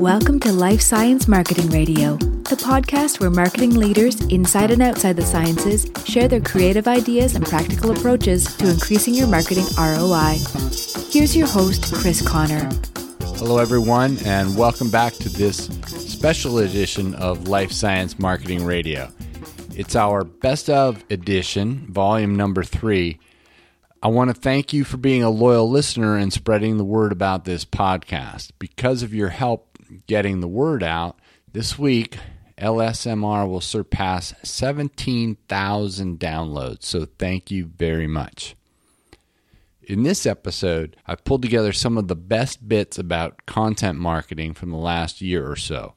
Welcome 0.00 0.40
to 0.40 0.52
Life 0.52 0.82
Science 0.82 1.26
Marketing 1.26 1.70
Radio, 1.70 2.16
the 2.16 2.56
podcast 2.56 3.18
where 3.18 3.30
marketing 3.30 3.76
leaders 3.76 4.20
inside 4.26 4.70
and 4.70 4.82
outside 4.82 5.16
the 5.16 5.22
sciences 5.22 5.90
share 6.04 6.28
their 6.28 6.42
creative 6.42 6.86
ideas 6.86 7.34
and 7.34 7.46
practical 7.46 7.90
approaches 7.92 8.44
to 8.58 8.68
increasing 8.68 9.14
your 9.14 9.26
marketing 9.26 9.64
ROI. 9.78 10.36
Here's 11.10 11.34
your 11.34 11.46
host, 11.46 11.94
Chris 11.94 12.20
Connor. 12.20 12.68
Hello, 13.36 13.56
everyone, 13.56 14.18
and 14.26 14.54
welcome 14.54 14.90
back 14.90 15.14
to 15.14 15.30
this 15.30 15.64
special 15.96 16.58
edition 16.58 17.14
of 17.14 17.48
Life 17.48 17.72
Science 17.72 18.18
Marketing 18.18 18.66
Radio. 18.66 19.10
It's 19.74 19.96
our 19.96 20.24
best 20.24 20.68
of 20.68 21.02
edition, 21.08 21.86
volume 21.90 22.36
number 22.36 22.62
three. 22.62 23.18
I 24.02 24.08
want 24.08 24.28
to 24.28 24.34
thank 24.34 24.74
you 24.74 24.84
for 24.84 24.98
being 24.98 25.22
a 25.22 25.30
loyal 25.30 25.70
listener 25.70 26.16
and 26.16 26.30
spreading 26.30 26.76
the 26.76 26.84
word 26.84 27.12
about 27.12 27.46
this 27.46 27.64
podcast. 27.64 28.50
Because 28.58 29.02
of 29.02 29.14
your 29.14 29.30
help 29.30 29.75
getting 30.06 30.40
the 30.40 30.48
word 30.48 30.82
out, 30.82 31.18
this 31.52 31.78
week 31.78 32.16
LSMR 32.58 33.48
will 33.48 33.60
surpass 33.60 34.34
17,000 34.42 36.18
downloads. 36.18 36.84
So 36.84 37.06
thank 37.18 37.50
you 37.50 37.66
very 37.66 38.06
much. 38.06 38.56
In 39.82 40.02
this 40.02 40.26
episode, 40.26 40.96
I've 41.06 41.24
pulled 41.24 41.42
together 41.42 41.72
some 41.72 41.96
of 41.96 42.08
the 42.08 42.16
best 42.16 42.68
bits 42.68 42.98
about 42.98 43.46
content 43.46 43.98
marketing 43.98 44.54
from 44.54 44.70
the 44.70 44.76
last 44.76 45.20
year 45.20 45.48
or 45.48 45.56
so. 45.56 45.94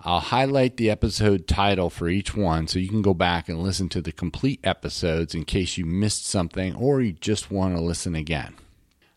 I'll 0.00 0.20
highlight 0.20 0.76
the 0.76 0.90
episode 0.90 1.48
title 1.48 1.90
for 1.90 2.08
each 2.08 2.36
one 2.36 2.68
so 2.68 2.78
you 2.78 2.88
can 2.88 3.02
go 3.02 3.14
back 3.14 3.48
and 3.48 3.60
listen 3.60 3.88
to 3.88 4.00
the 4.00 4.12
complete 4.12 4.60
episodes 4.62 5.34
in 5.34 5.44
case 5.44 5.76
you 5.76 5.84
missed 5.84 6.26
something 6.26 6.76
or 6.76 7.00
you 7.00 7.12
just 7.12 7.50
want 7.50 7.74
to 7.74 7.82
listen 7.82 8.14
again. 8.14 8.54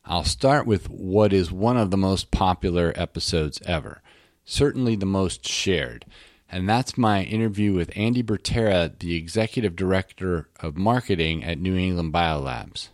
I'll 0.03 0.23
start 0.23 0.65
with 0.65 0.89
what 0.89 1.31
is 1.31 1.51
one 1.51 1.77
of 1.77 1.91
the 1.91 1.97
most 1.97 2.31
popular 2.31 2.91
episodes 2.95 3.61
ever, 3.65 4.01
certainly 4.43 4.95
the 4.95 5.05
most 5.05 5.47
shared, 5.47 6.05
and 6.49 6.67
that's 6.67 6.97
my 6.97 7.23
interview 7.23 7.73
with 7.73 7.95
Andy 7.95 8.23
Bertera, 8.23 8.97
the 8.97 9.15
Executive 9.15 9.75
Director 9.75 10.49
of 10.59 10.75
Marketing 10.75 11.43
at 11.43 11.59
New 11.59 11.77
England 11.77 12.11
Biolabs. 12.13 12.89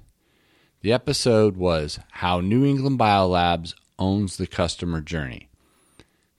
The 0.81 0.91
episode 0.91 1.57
was 1.57 1.99
How 2.11 2.41
New 2.41 2.65
England 2.65 2.99
Biolabs 2.99 3.73
Owns 3.97 4.37
the 4.37 4.45
Customer 4.45 5.01
Journey. 5.01 5.49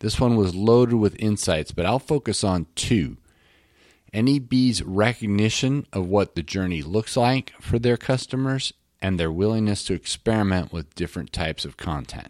This 0.01 0.21
one 0.21 0.37
was 0.37 0.55
loaded 0.55 0.97
with 0.97 1.17
insights, 1.19 1.73
but 1.73 1.87
I'll 1.87 1.99
focus 1.99 2.45
on 2.45 2.67
two. 2.77 3.17
NEB's 4.13 4.83
recognition 4.83 5.87
of 5.93 6.07
what 6.07 6.35
the 6.35 6.43
journey 6.43 6.83
looks 6.83 7.17
like 7.17 7.53
for 7.59 7.79
their 7.79 7.97
customers 7.97 8.73
and 9.01 9.19
their 9.19 9.31
willingness 9.31 9.85
to 9.85 9.95
experiment 9.95 10.73
with 10.73 10.95
different 10.95 11.33
types 11.33 11.65
of 11.65 11.77
content. 11.77 12.29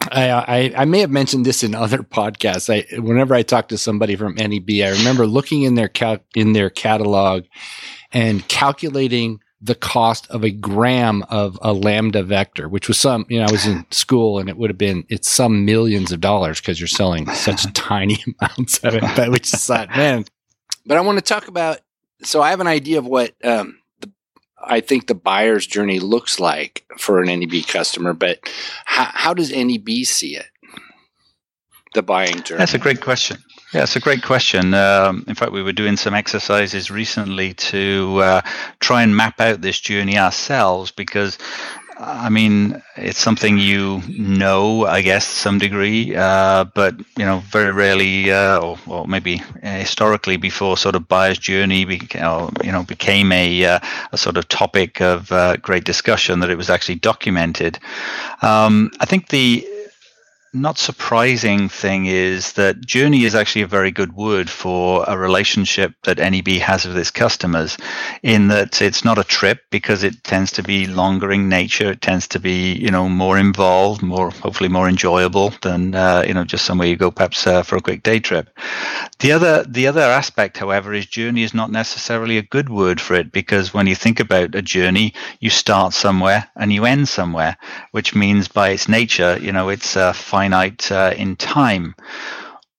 I, 0.00 0.30
I, 0.30 0.72
I 0.76 0.84
may 0.84 1.00
have 1.00 1.10
mentioned 1.10 1.46
this 1.46 1.62
in 1.62 1.74
other 1.74 1.98
podcasts. 2.02 2.72
I 2.72 3.00
whenever 3.00 3.34
I 3.34 3.42
talk 3.42 3.68
to 3.68 3.78
somebody 3.78 4.16
from 4.16 4.34
NEB, 4.34 4.70
I 4.82 4.90
remember 4.90 5.26
looking 5.26 5.62
in 5.62 5.74
their 5.74 5.88
cal- 5.88 6.24
in 6.34 6.52
their 6.52 6.70
catalog 6.70 7.44
and 8.12 8.46
calculating 8.48 9.40
the 9.60 9.74
cost 9.74 10.28
of 10.30 10.44
a 10.44 10.50
gram 10.50 11.22
of 11.24 11.58
a 11.62 11.72
lambda 11.72 12.22
vector, 12.22 12.68
which 12.68 12.88
was 12.88 12.98
some, 12.98 13.24
you 13.28 13.38
know, 13.38 13.46
I 13.46 13.50
was 13.50 13.66
in 13.66 13.86
school 13.90 14.38
and 14.38 14.48
it 14.48 14.56
would 14.56 14.70
have 14.70 14.78
been, 14.78 15.04
it's 15.08 15.30
some 15.30 15.64
millions 15.64 16.12
of 16.12 16.20
dollars 16.20 16.60
because 16.60 16.78
you're 16.78 16.86
selling 16.86 17.26
such 17.32 17.72
tiny 17.74 18.22
amounts 18.40 18.78
of 18.78 18.94
it, 18.94 19.02
but 19.16 19.30
which 19.30 19.52
is 19.52 19.68
like, 19.68 19.88
man. 19.90 20.24
But 20.84 20.98
I 20.98 21.00
want 21.00 21.18
to 21.18 21.24
talk 21.24 21.48
about, 21.48 21.80
so 22.22 22.40
I 22.40 22.50
have 22.50 22.60
an 22.60 22.66
idea 22.66 22.98
of 22.98 23.06
what 23.06 23.34
um, 23.42 23.78
I 24.66 24.80
think 24.80 25.06
the 25.06 25.14
buyer's 25.14 25.66
journey 25.66 26.00
looks 26.00 26.40
like 26.40 26.84
for 26.98 27.22
an 27.22 27.26
NEB 27.26 27.66
customer, 27.66 28.12
but 28.12 28.40
how, 28.84 29.10
how 29.12 29.34
does 29.34 29.52
NEB 29.52 29.88
see 30.04 30.36
it? 30.36 30.46
The 31.94 32.02
buying 32.02 32.42
journey. 32.42 32.58
That's 32.58 32.74
a 32.74 32.78
great 32.78 33.00
question. 33.00 33.38
Yeah, 33.72 33.82
it's 33.82 33.96
a 33.96 34.00
great 34.00 34.22
question. 34.22 34.74
Um, 34.74 35.24
in 35.26 35.34
fact, 35.34 35.52
we 35.52 35.62
were 35.62 35.72
doing 35.72 35.96
some 35.96 36.14
exercises 36.14 36.90
recently 36.90 37.54
to 37.54 38.18
uh, 38.22 38.40
try 38.80 39.02
and 39.02 39.16
map 39.16 39.40
out 39.40 39.60
this 39.60 39.80
journey 39.80 40.18
ourselves 40.18 40.90
because 40.90 41.38
I 41.98 42.28
mean, 42.28 42.82
it's 42.96 43.18
something 43.18 43.56
you 43.56 44.02
know, 44.08 44.84
I 44.84 45.00
guess, 45.00 45.26
some 45.26 45.58
degree, 45.58 46.14
uh, 46.14 46.64
but 46.64 46.98
you 47.16 47.24
know, 47.24 47.38
very 47.50 47.72
rarely, 47.72 48.30
uh, 48.30 48.58
or, 48.58 48.78
or, 48.86 49.06
maybe 49.06 49.40
historically, 49.62 50.36
before 50.36 50.76
sort 50.76 50.94
of 50.94 51.08
buyer's 51.08 51.38
journey, 51.38 51.86
became, 51.86 52.50
you 52.62 52.70
know, 52.70 52.82
became 52.82 53.32
a, 53.32 53.64
uh, 53.64 53.78
a 54.12 54.18
sort 54.18 54.36
of 54.36 54.46
topic 54.48 55.00
of 55.00 55.32
uh, 55.32 55.56
great 55.56 55.84
discussion 55.84 56.40
that 56.40 56.50
it 56.50 56.56
was 56.56 56.68
actually 56.68 56.96
documented. 56.96 57.78
Um, 58.42 58.90
I 59.00 59.06
think 59.06 59.28
the 59.28 59.66
not 60.60 60.78
surprising 60.78 61.68
thing 61.68 62.06
is 62.06 62.52
that 62.52 62.80
journey 62.80 63.24
is 63.24 63.34
actually 63.34 63.62
a 63.62 63.66
very 63.66 63.90
good 63.90 64.14
word 64.14 64.48
for 64.48 65.04
a 65.06 65.16
relationship 65.16 65.94
that 66.04 66.18
NEB 66.18 66.48
has 66.60 66.86
with 66.86 66.96
its 66.96 67.10
customers, 67.10 67.76
in 68.22 68.48
that 68.48 68.80
it's 68.80 69.04
not 69.04 69.18
a 69.18 69.24
trip 69.24 69.60
because 69.70 70.02
it 70.02 70.24
tends 70.24 70.52
to 70.52 70.62
be 70.62 70.86
longer 70.86 71.30
in 71.30 71.48
nature. 71.48 71.92
It 71.92 72.00
tends 72.00 72.26
to 72.28 72.40
be 72.40 72.72
you 72.74 72.90
know 72.90 73.08
more 73.08 73.38
involved, 73.38 74.02
more 74.02 74.30
hopefully 74.30 74.68
more 74.68 74.88
enjoyable 74.88 75.52
than 75.62 75.94
uh, 75.94 76.24
you 76.26 76.34
know 76.34 76.44
just 76.44 76.64
somewhere 76.64 76.88
you 76.88 76.96
go 76.96 77.10
perhaps 77.10 77.46
uh, 77.46 77.62
for 77.62 77.76
a 77.76 77.82
quick 77.82 78.02
day 78.02 78.18
trip. 78.18 78.48
The 79.18 79.32
other 79.32 79.64
the 79.64 79.86
other 79.86 80.00
aspect, 80.02 80.58
however, 80.58 80.92
is 80.92 81.06
journey 81.06 81.42
is 81.42 81.54
not 81.54 81.70
necessarily 81.70 82.38
a 82.38 82.42
good 82.42 82.68
word 82.68 83.00
for 83.00 83.14
it 83.14 83.32
because 83.32 83.72
when 83.72 83.86
you 83.86 83.94
think 83.94 84.20
about 84.20 84.54
a 84.54 84.62
journey, 84.62 85.14
you 85.40 85.50
start 85.50 85.92
somewhere 85.94 86.48
and 86.56 86.72
you 86.72 86.84
end 86.84 87.08
somewhere, 87.08 87.56
which 87.92 88.14
means 88.14 88.48
by 88.48 88.70
its 88.70 88.88
nature, 88.88 89.38
you 89.40 89.52
know, 89.52 89.68
it's 89.68 89.96
a 89.96 90.12
finite 90.46 90.92
uh, 90.92 91.12
in 91.16 91.34
time 91.36 91.94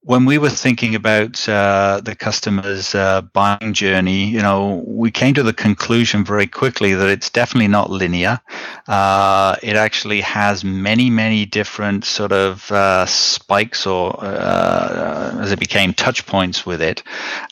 when 0.08 0.24
we 0.24 0.38
were 0.38 0.50
thinking 0.50 0.96
about 0.96 1.50
uh, 1.50 2.00
the 2.02 2.16
customer's 2.16 2.96
uh, 2.96 3.22
buying 3.34 3.74
journey, 3.74 4.24
you 4.24 4.42
know, 4.42 4.82
we 4.88 5.12
came 5.12 5.34
to 5.34 5.44
the 5.44 5.52
conclusion 5.52 6.24
very 6.24 6.48
quickly 6.48 6.94
that 6.94 7.10
it's 7.10 7.30
definitely 7.30 7.68
not 7.68 7.90
linear. 7.90 8.40
Uh, 8.88 9.58
it 9.62 9.76
actually 9.76 10.22
has 10.22 10.64
many, 10.64 11.10
many 11.10 11.46
different 11.46 12.06
sort 12.06 12.32
of 12.32 12.72
uh, 12.72 13.06
spikes 13.06 13.86
or, 13.86 14.18
uh, 14.24 15.40
as 15.42 15.52
it 15.52 15.60
became, 15.60 15.94
touch 15.94 16.26
points 16.26 16.66
with 16.66 16.82
it. 16.82 17.04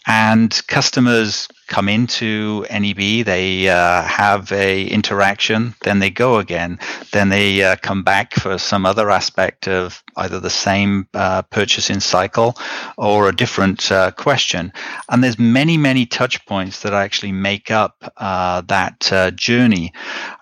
And 0.07 0.49
customers 0.67 1.49
come 1.67 1.89
into 1.89 2.65
NEB, 2.71 3.25
they 3.25 3.67
uh, 3.69 4.01
have 4.03 4.51
a 4.51 4.85
interaction, 4.85 5.73
then 5.81 5.99
they 5.99 6.09
go 6.09 6.37
again, 6.37 6.79
then 7.11 7.29
they 7.29 7.63
uh, 7.63 7.75
come 7.81 8.03
back 8.03 8.33
for 8.33 8.57
some 8.57 8.85
other 8.85 9.09
aspect 9.09 9.67
of 9.67 10.03
either 10.17 10.39
the 10.39 10.49
same 10.49 11.07
uh, 11.13 11.41
purchasing 11.43 11.99
cycle 11.99 12.55
or 12.97 13.27
a 13.27 13.35
different 13.35 13.91
uh, 13.91 14.11
question. 14.11 14.71
And 15.09 15.23
there's 15.23 15.39
many, 15.39 15.77
many 15.77 16.05
touch 16.05 16.45
points 16.45 16.81
that 16.81 16.93
actually 16.93 17.31
make 17.31 17.71
up 17.71 18.13
uh, 18.17 18.61
that 18.61 19.11
uh, 19.11 19.31
journey. 19.31 19.93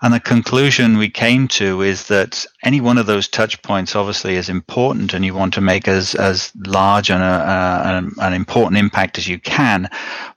And 0.02 0.14
the 0.14 0.20
conclusion 0.20 0.98
we 0.98 1.10
came 1.10 1.48
to 1.48 1.82
is 1.82 2.06
that 2.08 2.44
any 2.62 2.80
one 2.80 2.98
of 2.98 3.06
those 3.06 3.28
touch 3.28 3.60
points 3.62 3.96
obviously 3.96 4.36
is 4.36 4.48
important 4.48 5.14
and 5.14 5.24
you 5.24 5.34
want 5.34 5.54
to 5.54 5.60
make 5.60 5.88
as, 5.88 6.14
as 6.14 6.52
large 6.66 7.10
and 7.10 7.22
an, 7.22 8.12
an 8.18 8.32
important 8.32 8.78
impact 8.78 9.18
as 9.18 9.26
you 9.26 9.38
can, 9.38 9.88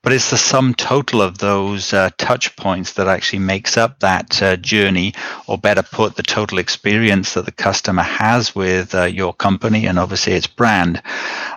but 0.01 0.13
it's 0.13 0.29
the 0.29 0.37
sum 0.37 0.73
total 0.77 1.21
of 1.21 1.39
those 1.39 1.93
uh, 1.93 2.09
touch 2.17 2.55
points 2.55 2.93
that 2.93 3.07
actually 3.07 3.39
makes 3.39 3.77
up 3.77 3.99
that 3.99 4.41
uh, 4.41 4.55
journey, 4.57 5.13
or 5.47 5.57
better 5.57 5.83
put, 5.83 6.15
the 6.15 6.23
total 6.23 6.57
experience 6.57 7.33
that 7.33 7.45
the 7.45 7.51
customer 7.51 8.03
has 8.03 8.55
with 8.55 8.95
uh, 8.95 9.03
your 9.03 9.33
company 9.33 9.85
and 9.85 9.99
obviously 9.99 10.33
its 10.33 10.47
brand. 10.47 11.01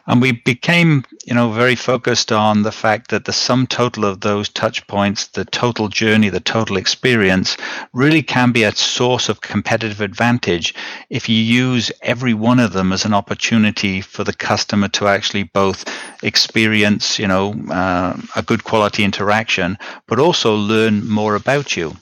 And 0.07 0.21
we 0.21 0.33
became, 0.33 1.05
you 1.25 1.35
know, 1.35 1.53
very 1.53 1.77
focused 1.77 2.33
on 2.33 2.63
the 2.63 2.73
fact 2.73 3.11
that 3.11 3.27
the 3.27 3.33
sum 3.33 3.67
total 3.67 4.05
of 4.05 4.21
those 4.21 4.49
touch 4.49 4.87
points, 4.87 5.29
the 5.29 5.45
total 5.45 5.89
journey, 5.89 6.31
the 6.31 6.41
total 6.41 6.77
experience, 6.77 7.57
really 7.93 8.23
can 8.23 8.51
be 8.51 8.65
a 8.65 8.75
source 8.75 9.29
of 9.29 9.41
competitive 9.41 10.01
advantage 10.01 10.75
if 11.11 11.29
you 11.29 11.37
use 11.37 11.93
every 12.03 12.35
one 12.35 12.59
of 12.59 12.73
them 12.73 12.93
as 12.93 13.05
an 13.05 13.15
opportunity 13.15 14.01
for 14.01 14.25
the 14.25 14.33
customer 14.33 14.89
to 14.89 15.07
actually 15.07 15.45
both 15.45 15.85
experience, 16.23 17.19
you 17.19 17.29
know, 17.29 17.55
uh, 17.71 18.17
a 18.37 18.43
good 18.43 18.65
quality 18.65 19.05
interaction, 19.11 19.77
but 20.07 20.21
also 20.21 20.55
learn 20.55 21.09
more 21.09 21.35
about 21.35 21.77
you. 21.77 21.97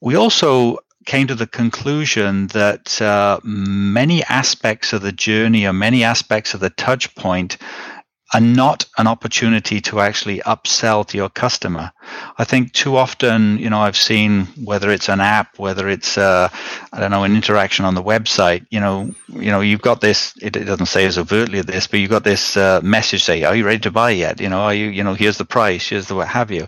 We 0.00 0.16
also 0.16 0.78
came 1.06 1.26
to 1.28 1.34
the 1.34 1.46
conclusion 1.46 2.48
that 2.48 3.00
uh, 3.00 3.40
many 3.42 4.22
aspects 4.24 4.92
of 4.92 5.00
the 5.00 5.12
journey 5.12 5.66
or 5.66 5.72
many 5.72 6.04
aspects 6.04 6.54
of 6.54 6.60
the 6.60 6.70
touch 6.70 7.14
point 7.14 7.56
are 8.34 8.40
not 8.40 8.84
an 8.98 9.06
opportunity 9.06 9.80
to 9.80 10.00
actually 10.00 10.40
upsell 10.40 11.06
to 11.06 11.16
your 11.16 11.28
customer. 11.28 11.92
I 12.36 12.42
think 12.42 12.72
too 12.72 12.96
often, 12.96 13.58
you 13.58 13.70
know, 13.70 13.78
I've 13.78 13.96
seen 13.96 14.46
whether 14.64 14.90
it's 14.90 15.08
an 15.08 15.20
app, 15.20 15.56
whether 15.58 15.88
it's 15.88 16.18
uh, 16.18 16.48
I 16.92 17.00
don't 17.00 17.12
know 17.12 17.22
an 17.22 17.36
interaction 17.36 17.84
on 17.84 17.94
the 17.94 18.02
website. 18.02 18.66
You 18.70 18.80
know, 18.80 19.14
you 19.28 19.52
know, 19.52 19.60
you've 19.60 19.82
got 19.82 20.00
this. 20.00 20.34
It, 20.42 20.56
it 20.56 20.64
doesn't 20.64 20.86
say 20.86 21.06
as 21.06 21.16
overtly 21.16 21.62
this, 21.62 21.86
but 21.86 22.00
you've 22.00 22.10
got 22.10 22.24
this 22.24 22.56
uh, 22.56 22.80
message 22.82 23.22
say, 23.22 23.44
"Are 23.44 23.54
you 23.54 23.64
ready 23.64 23.80
to 23.80 23.92
buy 23.92 24.10
yet?" 24.10 24.40
You 24.40 24.48
know, 24.48 24.60
are 24.62 24.74
you, 24.74 24.88
you 24.90 25.04
know, 25.04 25.14
here's 25.14 25.38
the 25.38 25.44
price, 25.44 25.88
here's 25.88 26.08
the 26.08 26.16
what 26.16 26.28
have 26.28 26.50
you. 26.50 26.66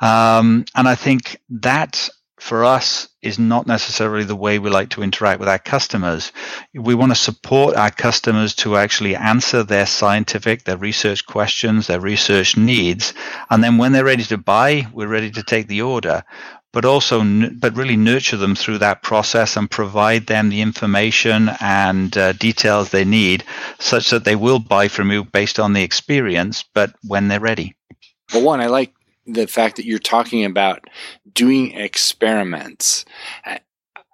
Um, 0.00 0.64
and 0.74 0.88
I 0.88 0.94
think 0.94 1.38
that 1.50 2.08
for 2.42 2.64
us 2.64 3.08
is 3.22 3.38
not 3.38 3.68
necessarily 3.68 4.24
the 4.24 4.34
way 4.34 4.58
we 4.58 4.68
like 4.68 4.90
to 4.90 5.02
interact 5.02 5.38
with 5.38 5.48
our 5.48 5.60
customers. 5.60 6.32
We 6.74 6.96
want 6.96 7.12
to 7.12 7.16
support 7.16 7.76
our 7.76 7.90
customers 7.90 8.54
to 8.56 8.76
actually 8.76 9.14
answer 9.14 9.62
their 9.62 9.86
scientific, 9.86 10.64
their 10.64 10.76
research 10.76 11.24
questions, 11.24 11.86
their 11.86 12.00
research 12.00 12.56
needs. 12.56 13.14
And 13.48 13.62
then 13.62 13.78
when 13.78 13.92
they're 13.92 14.04
ready 14.04 14.24
to 14.24 14.38
buy, 14.38 14.88
we're 14.92 15.06
ready 15.06 15.30
to 15.30 15.42
take 15.44 15.68
the 15.68 15.82
order 15.82 16.24
but 16.72 16.86
also 16.86 17.22
but 17.60 17.76
really 17.76 17.96
nurture 17.96 18.38
them 18.38 18.56
through 18.56 18.78
that 18.78 19.02
process 19.02 19.56
and 19.56 19.70
provide 19.70 20.26
them 20.26 20.48
the 20.48 20.62
information 20.62 21.50
and 21.60 22.16
uh, 22.16 22.32
details 22.32 22.90
they 22.90 23.04
need 23.04 23.44
such 23.78 24.08
that 24.08 24.24
they 24.24 24.36
will 24.36 24.58
buy 24.58 24.88
from 24.88 25.12
you 25.12 25.22
based 25.22 25.60
on 25.60 25.74
the 25.74 25.82
experience 25.82 26.64
but 26.74 26.94
when 27.06 27.28
they're 27.28 27.40
ready 27.40 27.76
well 28.32 28.42
one 28.42 28.60
i 28.62 28.66
like 28.66 28.94
the 29.26 29.46
fact 29.46 29.76
that 29.76 29.84
you're 29.84 29.98
talking 29.98 30.44
about 30.44 30.84
doing 31.34 31.72
experiments. 31.72 33.04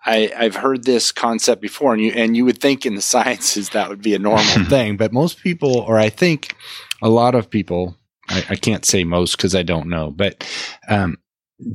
I, 0.05 0.31
have 0.37 0.57
heard 0.57 0.85
this 0.85 1.13
concept 1.13 1.61
before, 1.61 1.93
and 1.93 2.03
you 2.03 2.13
and 2.13 2.37
you 2.37 2.45
would 2.45 2.61
think 2.61 2.87
in 2.87 2.95
the 2.95 3.03
sciences 3.15 3.71
that 3.71 3.89
would 3.89 4.03
be 4.03 4.15
a 4.15 4.19
normal 4.19 4.65
thing, 4.69 4.97
but 4.97 5.13
most 5.13 5.43
people, 5.43 5.79
or 5.81 5.99
I 5.99 6.09
think 6.09 6.55
a 7.03 7.09
lot 7.09 7.35
of 7.35 7.51
people, 7.51 7.97
I, 8.29 8.45
I 8.51 8.57
can't 8.57 8.85
say 8.85 9.05
most 9.05 9.37
because 9.37 9.55
I 9.55 9.63
don't 9.63 9.89
know, 9.89 10.11
but 10.11 10.49
um, 10.89 11.19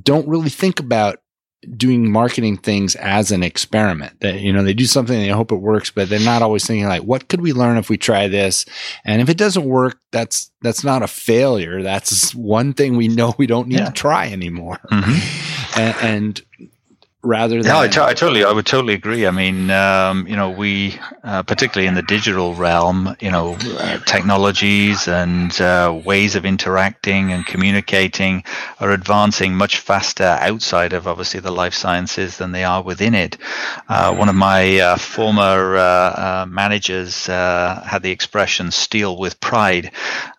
don't 0.02 0.28
really 0.28 0.50
think 0.50 0.80
about 0.80 1.20
doing 1.78 2.12
marketing 2.12 2.58
things 2.58 2.96
as 2.96 3.32
an 3.32 3.44
experiment 3.44 4.20
that 4.20 4.40
you 4.40 4.52
know 4.52 4.64
they 4.64 4.74
do 4.74 4.86
something 4.86 5.18
they 5.18 5.30
hope 5.30 5.52
it 5.52 5.56
works 5.56 5.90
but 5.90 6.10
they're 6.10 6.20
not 6.20 6.42
always 6.42 6.66
thinking 6.66 6.88
like 6.88 7.04
what 7.04 7.28
could 7.30 7.42
we 7.42 7.54
learn 7.54 7.78
if 7.78 7.90
we 7.90 7.98
try 7.98 8.28
this 8.28 8.66
and 9.06 9.22
if 9.22 9.30
it 9.30 9.38
doesn't 9.38 9.66
work 9.66 10.00
that's 10.12 10.52
that's 10.62 10.84
not 10.84 11.02
a 11.02 11.08
failure 11.08 11.82
that's 11.82 12.36
one 12.36 12.74
thing 12.74 12.98
we 12.98 13.08
know 13.08 13.34
we 13.38 13.48
don't 13.48 13.68
need 13.68 13.80
yeah. 13.80 13.86
to 13.86 13.92
try 13.92 14.30
anymore 14.30 14.80
mm-hmm. 14.92 15.80
and, 15.80 15.96
and 16.02 16.70
rather 17.24 17.64
than. 17.64 17.72
No, 17.72 17.80
I, 17.80 17.88
t- 17.88 18.00
I 18.00 18.14
totally, 18.14 18.44
I 18.44 18.52
would 18.52 18.66
totally 18.66 18.94
agree. 18.94 19.26
I 19.26 19.32
mean, 19.32 19.72
um, 19.72 20.28
you 20.28 20.36
know, 20.36 20.50
we, 20.50 21.00
uh, 21.24 21.44
particularly 21.44 21.88
in 21.88 21.96
the 21.96 22.02
digital 22.02 22.54
realm, 22.54 23.16
you 23.20 23.32
know, 23.32 23.56
uh, 23.80 23.98
technologies 24.00 25.08
and 25.08 25.60
uh, 25.62 26.00
ways 26.06 26.36
of 26.36 26.46
interacting 26.46 27.32
and 27.32 27.46
communicating 27.46 28.44
are 28.80 28.92
advancing 28.92 29.56
much 29.56 29.80
faster 29.80 30.38
outside 30.42 30.94
of 30.94 31.08
obviously 31.08 31.40
the 31.40 31.52
life 31.52 31.74
sciences 31.74 32.38
than 32.38 32.52
they 32.52 32.64
are 32.64 32.84
within 32.84 33.16
it. 33.16 33.38
Uh, 33.88 34.14
one 34.14 34.30
of 34.30 34.36
my 34.36 34.80
uh, 34.80 34.98
former 34.98 35.78
uh, 35.78 36.46
managers 36.48 37.26
had 37.28 38.00
the 38.00 38.12
expression 38.12 38.72
"steal 38.72 39.18
with 39.18 39.40
pride," 39.40 39.92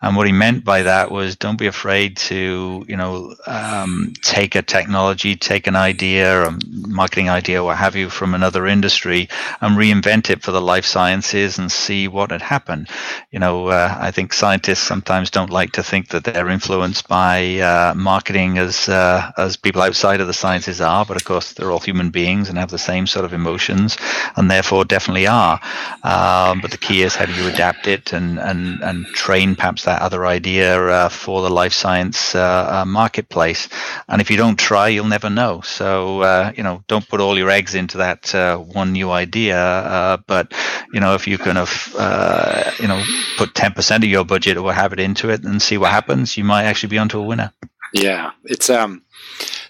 and 0.03 0.17
what 0.17 0.27
he 0.27 0.33
meant 0.33 0.65
by 0.65 0.83
that 0.83 1.11
was, 1.11 1.37
don't 1.37 1.59
be 1.59 1.67
afraid 1.67 2.17
to, 2.17 2.85
you 2.87 2.97
know, 2.97 3.35
um, 3.47 4.13
take 4.21 4.55
a 4.55 4.63
technology, 4.63 5.35
take 5.35 5.67
an 5.67 5.77
idea. 5.77 6.45
Um, 6.45 6.59
marketing 6.75 7.31
idea, 7.31 7.63
what 7.63 7.77
have 7.77 7.97
you, 7.97 8.11
from 8.11 8.35
another 8.35 8.67
industry 8.67 9.29
and 9.61 9.77
reinvent 9.77 10.31
it 10.31 10.43
for 10.43 10.53
the 10.53 10.61
life 10.61 10.85
sciences 10.85 11.59
and 11.59 11.71
see 11.71 12.09
what 12.09 12.31
had 12.31 12.43
happened. 12.43 12.89
You 13.31 13.39
know, 13.39 13.69
uh, 13.69 13.97
I 13.99 14.11
think 14.11 14.33
scientists 14.33 14.81
sometimes 14.81 15.31
don't 15.31 15.51
like 15.51 15.73
to 15.73 15.83
think 15.83 16.09
that 16.09 16.25
they're 16.25 16.49
influenced 16.49 17.09
by 17.09 17.59
uh, 17.59 17.95
marketing 17.97 18.59
as 18.59 18.89
uh, 18.89 19.31
as 19.37 19.57
people 19.57 19.83
outside 19.83 20.21
of 20.21 20.27
the 20.27 20.35
sciences 20.35 20.81
are, 20.81 21.05
but 21.05 21.17
of 21.17 21.25
course 21.25 21.53
they're 21.53 21.71
all 21.71 21.81
human 21.81 22.11
beings 22.11 22.49
and 22.49 22.59
have 22.59 22.71
the 22.71 22.79
same 22.79 23.07
sort 23.07 23.25
of 23.25 23.33
emotions, 23.33 23.97
and 24.37 24.51
therefore 24.51 24.85
definitely 24.85 25.27
are. 25.27 25.61
Um, 26.03 26.61
but 26.61 26.71
the 26.71 26.79
key 26.79 27.03
is 27.03 27.15
how 27.15 27.27
do 27.27 27.33
you 27.35 27.49
adapt 27.49 27.87
it 27.87 28.13
and 28.13 28.39
and 28.39 28.83
and 28.83 29.07
train 29.07 29.55
perhaps 29.57 29.85
that 29.85 30.03
other 30.03 30.27
idea 30.27 30.87
uh, 30.87 31.09
for 31.09 31.43
the 31.43 31.51
life 31.51 31.73
science 31.73 32.35
uh, 32.35 32.83
uh, 32.83 32.85
marketplace. 32.85 33.69
And 34.09 34.21
if 34.21 34.31
you 34.31 34.37
don't 34.37 34.59
try, 34.59 34.89
you'll 34.89 35.07
never 35.07 35.31
know. 35.31 35.61
So 35.63 36.51
you 36.57 36.63
know, 36.65 36.83
don't 36.89 37.09
put 37.09 37.21
all 37.21 37.39
your 37.39 37.51
eggs 37.51 37.75
into 37.75 37.99
that 37.99 38.35
uh, 38.35 38.59
one 38.59 38.93
new 38.93 39.11
idea. 39.11 39.59
Uh, 39.59 40.17
but 40.27 40.53
you 40.93 41.01
know, 41.01 41.15
if 41.15 41.27
you 41.27 41.39
kind 41.39 41.59
of 41.59 41.95
uh, 41.97 42.71
you 42.81 42.89
know 42.89 43.03
put 43.37 43.55
ten 43.55 43.73
percent 43.73 44.03
of 44.03 44.11
your 44.11 44.25
budget 44.25 44.57
or 44.57 44.73
have 44.73 44.93
it 44.93 45.01
into 45.01 45.31
it 45.31 45.45
and 45.45 45.63
see 45.63 45.79
what 45.79 45.91
happens, 45.91 46.37
you 46.37 46.45
might 46.45 46.65
actually 46.65 46.89
be 46.89 46.99
onto 46.99 47.21
a 47.21 47.23
winner. 47.23 47.53
Yeah, 47.93 48.33
it's 48.45 48.69
um, 48.71 49.03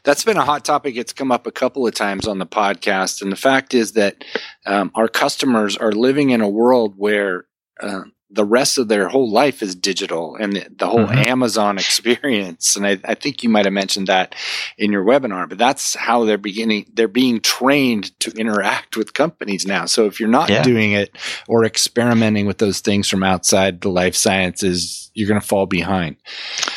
that's 0.03 0.25
been 0.25 0.39
a 0.39 0.45
hot 0.45 0.65
topic. 0.65 0.97
It's 0.97 1.13
come 1.13 1.31
up 1.31 1.47
a 1.47 1.53
couple 1.53 1.87
of 1.87 1.95
times 1.95 2.27
on 2.27 2.39
the 2.39 2.47
podcast, 2.47 3.21
and 3.21 3.31
the 3.31 3.37
fact 3.37 3.75
is 3.75 3.93
that 3.93 4.25
um, 4.65 4.91
our 4.95 5.09
customers 5.09 5.77
are 5.77 5.93
living 5.93 6.31
in 6.31 6.41
a 6.41 6.49
world 6.49 6.95
where 6.97 7.45
uh, 7.81 8.05
the 8.35 8.45
rest 8.45 8.79
of 8.79 8.89
their 8.89 9.09
whole 9.09 9.31
life 9.31 9.63
is 9.63 9.75
digital 9.75 10.37
and 10.37 10.55
the, 10.55 10.67
the 10.77 10.87
whole 10.87 11.07
mm-hmm. 11.07 11.29
Amazon 11.29 11.79
experience. 11.85 12.77
And 12.77 12.87
I, 12.87 12.99
I, 13.05 13.15
think 13.15 13.43
you 13.43 13.49
might 13.49 13.65
have 13.65 13.73
mentioned 13.73 14.09
that 14.09 14.35
in 14.77 14.93
your 14.93 15.05
webinar, 15.05 15.49
but 15.49 15.59
that's 15.59 15.95
how 15.95 16.25
they're 16.25 16.39
beginning, 16.39 16.91
they're 16.93 17.09
being 17.09 17.41
trained 17.41 18.19
to 18.21 18.31
interact 18.33 18.97
with 18.97 19.15
companies 19.15 19.67
now. 19.67 19.87
So 19.87 20.07
if 20.07 20.19
you're 20.19 20.29
not 20.29 20.51
yeah. 20.51 20.63
doing 20.63 20.93
it 20.93 21.17
or 21.49 21.65
experimenting 21.65 22.47
with 22.47 22.59
those 22.59 22.81
things 22.81 23.09
from 23.09 23.23
outside 23.23 23.81
the 23.81 23.91
life 23.91 24.17
sciences, 24.17 25.11
you're 25.15 25.29
going 25.29 25.41
to 25.41 25.47
fall 25.47 25.67
behind. 25.67 26.17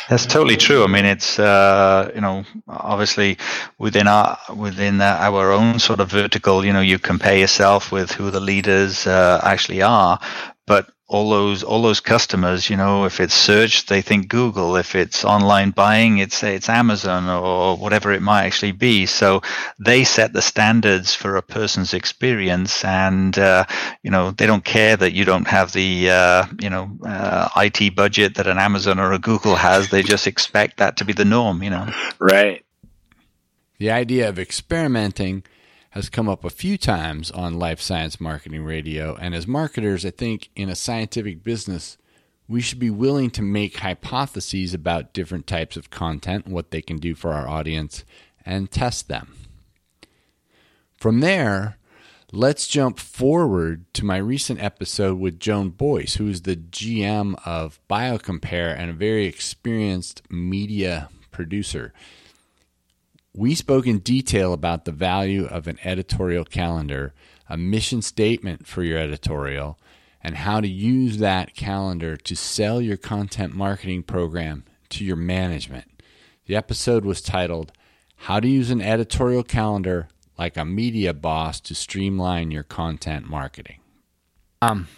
That's 0.08 0.24
totally 0.24 0.56
true. 0.56 0.84
I 0.84 0.86
mean, 0.86 1.04
it's 1.04 1.38
uh, 1.38 2.10
you 2.14 2.20
know 2.20 2.44
obviously 2.68 3.36
within 3.78 4.06
our 4.06 4.38
within 4.56 5.00
our 5.00 5.50
own 5.52 5.80
sort 5.80 6.00
of 6.00 6.10
vertical, 6.10 6.64
you 6.64 6.72
know, 6.72 6.80
you 6.80 6.98
compare 6.98 7.36
yourself 7.36 7.90
with 7.90 8.12
who 8.12 8.30
the 8.30 8.40
leaders 8.40 9.06
uh, 9.06 9.40
actually 9.42 9.82
are, 9.82 10.20
but 10.66 10.88
all 11.08 11.30
those 11.30 11.62
all 11.62 11.80
those 11.80 12.00
customers 12.00 12.68
you 12.68 12.76
know 12.76 13.06
if 13.06 13.18
it's 13.18 13.34
search 13.34 13.86
they 13.86 14.02
think 14.02 14.28
google. 14.28 14.76
If 14.76 14.94
it's 14.94 15.24
online 15.24 15.70
buying 15.70 16.18
it's 16.18 16.42
it's 16.42 16.68
amazon 16.68 17.28
or 17.28 17.76
whatever 17.76 18.12
it 18.12 18.20
might 18.20 18.44
actually 18.44 18.72
be. 18.72 19.06
So 19.06 19.40
they 19.78 20.04
set 20.04 20.34
the 20.34 20.42
standards 20.42 21.14
for 21.14 21.36
a 21.36 21.42
person's 21.42 21.94
experience 21.94 22.84
and 22.84 23.36
uh, 23.38 23.64
you 24.02 24.10
know 24.10 24.32
they 24.32 24.46
don't 24.46 24.64
care 24.64 24.96
that 24.96 25.12
you 25.12 25.24
don't 25.24 25.48
have 25.48 25.72
the 25.72 26.10
uh, 26.10 26.46
you 26.60 26.68
know 26.68 26.90
uh, 27.04 27.48
IT 27.56 27.96
budget 27.96 28.34
that 28.34 28.46
an 28.46 28.58
amazon 28.58 28.98
or 28.98 29.12
a 29.12 29.18
google 29.18 29.56
has. 29.56 29.88
They 29.88 30.02
just 30.02 30.26
expect 30.26 30.76
that 30.76 30.98
to 30.98 31.06
be 31.06 31.14
the 31.14 31.24
norm 31.24 31.62
you 31.62 31.70
know. 31.70 31.88
Right. 32.18 32.64
The 33.78 33.90
idea 33.90 34.28
of 34.28 34.38
experimenting 34.38 35.44
has 35.98 36.08
come 36.08 36.28
up 36.28 36.44
a 36.44 36.50
few 36.50 36.78
times 36.78 37.28
on 37.32 37.58
Life 37.58 37.80
Science 37.80 38.20
Marketing 38.20 38.62
Radio. 38.62 39.16
And 39.16 39.34
as 39.34 39.48
marketers, 39.48 40.06
I 40.06 40.10
think 40.10 40.48
in 40.54 40.68
a 40.68 40.76
scientific 40.76 41.42
business, 41.42 41.98
we 42.46 42.60
should 42.60 42.78
be 42.78 42.88
willing 42.88 43.30
to 43.30 43.42
make 43.42 43.78
hypotheses 43.78 44.72
about 44.72 45.12
different 45.12 45.48
types 45.48 45.76
of 45.76 45.90
content, 45.90 46.46
what 46.46 46.70
they 46.70 46.82
can 46.82 46.98
do 46.98 47.16
for 47.16 47.32
our 47.32 47.48
audience, 47.48 48.04
and 48.46 48.70
test 48.70 49.08
them. 49.08 49.34
From 50.96 51.18
there, 51.18 51.78
let's 52.30 52.68
jump 52.68 53.00
forward 53.00 53.92
to 53.94 54.04
my 54.04 54.18
recent 54.18 54.62
episode 54.62 55.18
with 55.18 55.40
Joan 55.40 55.70
Boyce, 55.70 56.14
who 56.14 56.28
is 56.28 56.42
the 56.42 56.54
GM 56.54 57.34
of 57.44 57.80
BioCompare 57.90 58.72
and 58.78 58.88
a 58.88 58.94
very 58.94 59.26
experienced 59.26 60.22
media 60.30 61.08
producer. 61.32 61.92
We 63.38 63.54
spoke 63.54 63.86
in 63.86 64.00
detail 64.00 64.52
about 64.52 64.84
the 64.84 64.90
value 64.90 65.44
of 65.44 65.68
an 65.68 65.78
editorial 65.84 66.44
calendar, 66.44 67.14
a 67.48 67.56
mission 67.56 68.02
statement 68.02 68.66
for 68.66 68.82
your 68.82 68.98
editorial, 68.98 69.78
and 70.20 70.34
how 70.34 70.60
to 70.60 70.66
use 70.66 71.18
that 71.18 71.54
calendar 71.54 72.16
to 72.16 72.34
sell 72.34 72.80
your 72.80 72.96
content 72.96 73.54
marketing 73.54 74.02
program 74.02 74.64
to 74.88 75.04
your 75.04 75.14
management. 75.14 76.02
The 76.46 76.56
episode 76.56 77.04
was 77.04 77.22
titled 77.22 77.70
How 78.16 78.40
to 78.40 78.48
Use 78.48 78.72
an 78.72 78.82
Editorial 78.82 79.44
Calendar 79.44 80.08
Like 80.36 80.56
a 80.56 80.64
Media 80.64 81.14
Boss 81.14 81.60
to 81.60 81.76
Streamline 81.76 82.50
Your 82.50 82.64
Content 82.64 83.30
Marketing. 83.30 83.78
Um, 84.60 84.88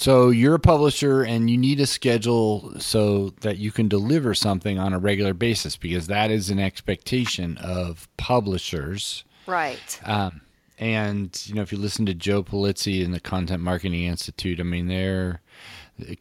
so 0.00 0.30
you're 0.30 0.54
a 0.54 0.58
publisher 0.58 1.22
and 1.22 1.50
you 1.50 1.58
need 1.58 1.78
a 1.78 1.86
schedule 1.86 2.72
so 2.80 3.34
that 3.42 3.58
you 3.58 3.70
can 3.70 3.86
deliver 3.86 4.34
something 4.34 4.78
on 4.78 4.94
a 4.94 4.98
regular 4.98 5.34
basis 5.34 5.76
because 5.76 6.06
that 6.06 6.30
is 6.30 6.48
an 6.48 6.58
expectation 6.58 7.58
of 7.58 8.08
publishers. 8.16 9.24
Right. 9.46 10.00
Um, 10.06 10.40
and 10.78 11.38
you 11.44 11.54
know, 11.54 11.60
if 11.60 11.70
you 11.70 11.76
listen 11.76 12.06
to 12.06 12.14
Joe 12.14 12.42
Pulizzi 12.42 13.04
in 13.04 13.10
the 13.10 13.20
Content 13.20 13.62
Marketing 13.62 14.04
Institute, 14.04 14.58
I 14.58 14.62
mean, 14.62 14.88
their 14.88 15.42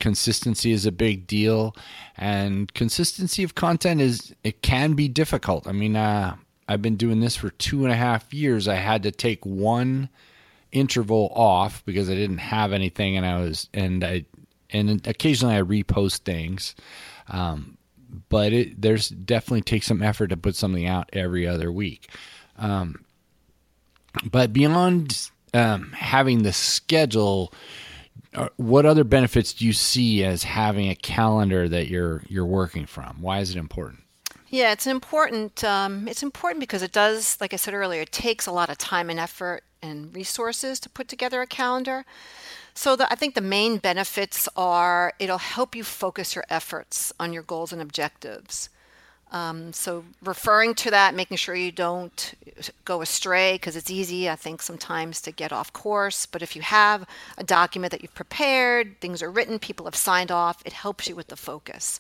consistency 0.02 0.74
is 0.74 0.86
a 0.86 0.92
big 0.92 1.26
deal, 1.26 1.74
and 2.18 2.74
consistency 2.74 3.44
of 3.44 3.56
content 3.56 4.02
is 4.02 4.36
it 4.44 4.62
can 4.62 4.92
be 4.92 5.08
difficult. 5.08 5.66
I 5.66 5.72
mean, 5.72 5.96
uh, 5.96 6.36
I've 6.68 6.82
been 6.82 6.98
doing 6.98 7.22
this 7.22 7.38
for 7.38 7.50
two 7.52 7.86
and 7.86 7.94
a 7.94 7.96
half 7.96 8.34
years. 8.34 8.68
I 8.68 8.76
had 8.76 9.04
to 9.04 9.12
take 9.12 9.46
one 9.46 10.10
interval 10.72 11.32
off 11.36 11.84
because 11.86 12.10
I 12.10 12.16
didn't 12.16 12.40
have 12.40 12.74
anything, 12.74 13.18
and 13.18 13.26
I 13.26 13.40
was 13.40 13.70
and 13.74 14.04
I 14.04 14.26
and 14.72 15.06
occasionally 15.08 15.56
I 15.56 15.62
repost 15.62 16.20
things. 16.20 16.76
Um, 17.30 17.78
but 18.30 18.54
it 18.54 18.82
there's 18.82 19.10
definitely 19.10 19.62
takes 19.62 19.88
some 19.88 20.02
effort 20.02 20.28
to 20.28 20.38
put 20.38 20.56
something 20.56 20.86
out 20.86 21.10
every 21.14 21.48
other 21.48 21.72
week. 21.72 22.10
Um, 22.58 23.06
but 24.30 24.52
beyond 24.54 25.30
um, 25.54 25.92
having 25.94 26.44
the 26.44 26.54
schedule, 26.54 27.54
uh, 28.34 28.50
what 28.58 28.86
other 28.86 29.04
benefits 29.04 29.54
do 29.54 29.66
you 29.66 29.74
see 29.74 30.24
as 30.24 30.44
having 30.44 30.90
a 30.90 30.96
calendar 30.96 31.70
that 31.70 31.88
you're 31.88 32.24
you're 32.28 32.46
working 32.46 32.86
from? 32.86 33.18
Why 33.22 33.40
is 33.40 33.52
it 33.52 33.58
important? 33.58 34.04
Yeah, 34.50 34.72
it's 34.72 34.88
important. 34.88 35.64
Um, 35.64 36.08
it's 36.08 36.24
important 36.24 36.60
because 36.60 36.82
it 36.82 36.92
does, 36.92 37.38
like 37.40 37.54
I 37.54 37.58
said 37.58 37.76
earlier, 37.76 38.02
it 38.02 38.12
takes 38.12 38.48
a 38.48 38.52
lot 38.52 38.72
of 38.72 38.80
time 38.80 39.12
and 39.12 39.20
effort 39.20 39.64
and 39.82 40.14
resources 40.16 40.80
to 40.82 40.90
put 40.90 41.08
together 41.08 41.42
a 41.42 41.48
calendar. 41.48 42.06
So 42.74 42.96
the, 42.96 43.12
I 43.12 43.16
think 43.16 43.36
the 43.36 43.42
main 43.42 43.78
benefits 43.78 44.48
are 44.56 45.14
it'll 45.20 45.38
help 45.38 45.76
you 45.76 45.84
focus 45.84 46.36
your 46.36 46.46
efforts 46.50 47.12
on 47.20 47.34
your 47.34 47.44
goals 47.44 47.74
and 47.74 47.82
objectives. 47.82 48.70
Um, 49.32 49.74
so 49.74 50.06
referring 50.24 50.74
to 50.76 50.92
that, 50.92 51.14
making 51.14 51.38
sure 51.38 51.54
you 51.54 51.72
don't 51.72 52.34
go 52.84 53.02
astray 53.02 53.54
because 53.54 53.76
it's 53.76 53.92
easy, 53.92 54.30
I 54.30 54.36
think, 54.36 54.62
sometimes 54.62 55.22
to 55.22 55.32
get 55.32 55.54
off 55.54 55.72
course. 55.72 56.26
But 56.26 56.42
if 56.42 56.56
you 56.56 56.64
have 56.64 57.06
a 57.38 57.44
document 57.44 57.92
that 57.92 58.02
you've 58.02 58.16
prepared, 58.16 59.00
things 59.00 59.22
are 59.22 59.30
written, 59.30 59.60
people 59.60 59.86
have 59.86 59.96
signed 59.96 60.32
off, 60.32 60.64
it 60.66 60.74
helps 60.74 61.08
you 61.08 61.16
with 61.16 61.28
the 61.28 61.36
focus. 61.36 62.00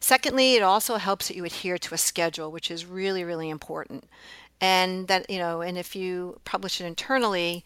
Secondly, 0.00 0.54
it 0.54 0.62
also 0.62 0.96
helps 0.96 1.28
that 1.28 1.36
you 1.36 1.44
adhere 1.44 1.78
to 1.78 1.94
a 1.94 1.98
schedule, 1.98 2.50
which 2.50 2.70
is 2.70 2.84
really, 2.84 3.22
really 3.22 3.48
important. 3.48 4.04
And 4.60 5.06
that, 5.08 5.28
you 5.28 5.38
know, 5.38 5.60
and 5.60 5.76
if 5.76 5.94
you 5.94 6.40
publish 6.44 6.80
it 6.80 6.84
internally, 6.84 7.64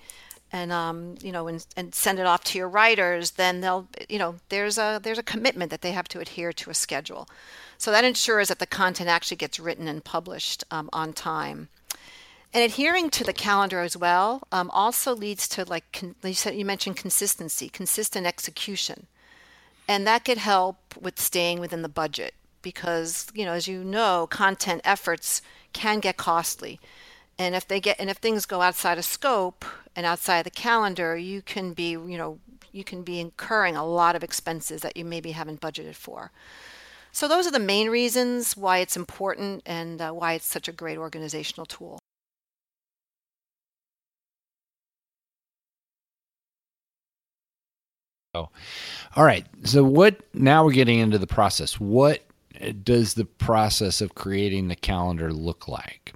and 0.53 0.73
um, 0.73 1.15
you 1.23 1.33
know 1.33 1.47
and, 1.49 1.65
and 1.77 1.95
send 1.95 2.19
it 2.19 2.27
off 2.27 2.45
to 2.45 2.59
your 2.59 2.69
writers 2.69 3.33
then 3.33 3.61
they'll 3.61 3.87
you 4.09 4.19
know 4.19 4.37
there's 4.49 4.79
a 4.79 5.01
there's 5.03 5.19
a 5.19 5.23
commitment 5.23 5.71
that 5.71 5.83
they 5.83 5.93
have 5.93 6.09
to 6.09 6.21
adhere 6.21 6.53
to 6.53 6.71
a 6.71 6.75
schedule. 6.75 7.29
So 7.79 7.91
that 7.93 8.05
ensures 8.05 8.49
that 8.49 8.59
the 8.59 8.67
content 8.67 9.09
actually 9.09 9.39
gets 9.39 9.59
written 9.59 9.89
and 9.89 10.05
published 10.05 10.65
um, 10.71 10.91
on 10.93 11.15
time. 11.15 11.69
And 12.53 12.63
adhering 12.63 13.09
to 13.11 13.25
the 13.25 13.33
calendar 13.33 13.81
as 13.81 13.97
well 13.97 14.43
um, 14.53 14.71
also 14.73 15.15
leads 15.15 15.49
to 15.49 15.65
like 15.65 15.85
con- 15.93 16.17
you 16.23 16.35
said 16.35 16.55
you 16.57 16.65
mentioned 16.65 16.97
consistency 16.97 17.69
consistent 17.69 18.27
execution. 18.27 19.07
And 19.89 20.07
that 20.07 20.25
could 20.25 20.39
help 20.39 20.77
with 21.01 21.19
staying 21.19 21.59
within 21.59 21.83
the 21.83 21.89
budget 21.89 22.35
because, 22.63 23.27
you 23.35 23.45
know, 23.45 23.53
as 23.53 23.67
you 23.67 23.83
know, 23.83 24.29
content 24.31 24.83
efforts 24.85 25.43
can 25.73 26.01
get 26.01 26.17
costly. 26.17 26.81
And 27.39 27.55
if 27.55 27.67
they 27.67 27.81
get 27.81 27.99
and 27.99 28.11
if 28.11 28.19
things 28.19 28.47
go 28.47 28.61
outside 28.61 28.99
of 28.99 29.05
scope 29.05 29.65
and 29.97 30.05
outside 30.05 30.39
of 30.39 30.45
the 30.45 30.51
calendar, 30.51 31.17
you 31.17 31.43
can 31.43 31.73
be, 31.73 31.91
you 31.91 32.19
know, 32.19 32.39
you 32.73 32.85
can 32.85 33.03
be 33.03 33.21
incurring 33.21 33.77
a 33.77 33.87
lot 33.87 34.15
of 34.15 34.23
expenses 34.23 34.83
that 34.83 34.97
you 34.97 35.05
maybe 35.05 35.33
haven't 35.33 35.61
budgeted 35.61 35.95
for. 35.95 36.31
So 37.13 37.27
those 37.27 37.47
are 37.47 37.51
the 37.51 37.59
main 37.59 37.89
reasons 37.91 38.57
why 38.57 38.79
it's 38.79 38.97
important 38.97 39.63
and 39.67 40.01
uh, 40.01 40.13
why 40.13 40.35
it's 40.35 40.47
such 40.47 40.69
a 40.69 40.73
great 40.73 40.99
organizational 40.99 41.67
tool. 41.67 41.99
Oh, 48.35 48.49
all 49.17 49.25
right. 49.25 49.45
So 49.65 49.83
what? 49.83 50.21
Now 50.35 50.65
we're 50.65 50.73
getting 50.73 51.01
into 51.01 51.19
the 51.19 51.27
process. 51.27 51.81
What 51.81 52.23
does 52.85 53.15
the 53.15 53.25
process 53.25 54.01
of 54.01 54.15
creating 54.15 54.69
the 54.69 54.77
calendar 54.77 55.33
look 55.33 55.69
like? 55.69 56.13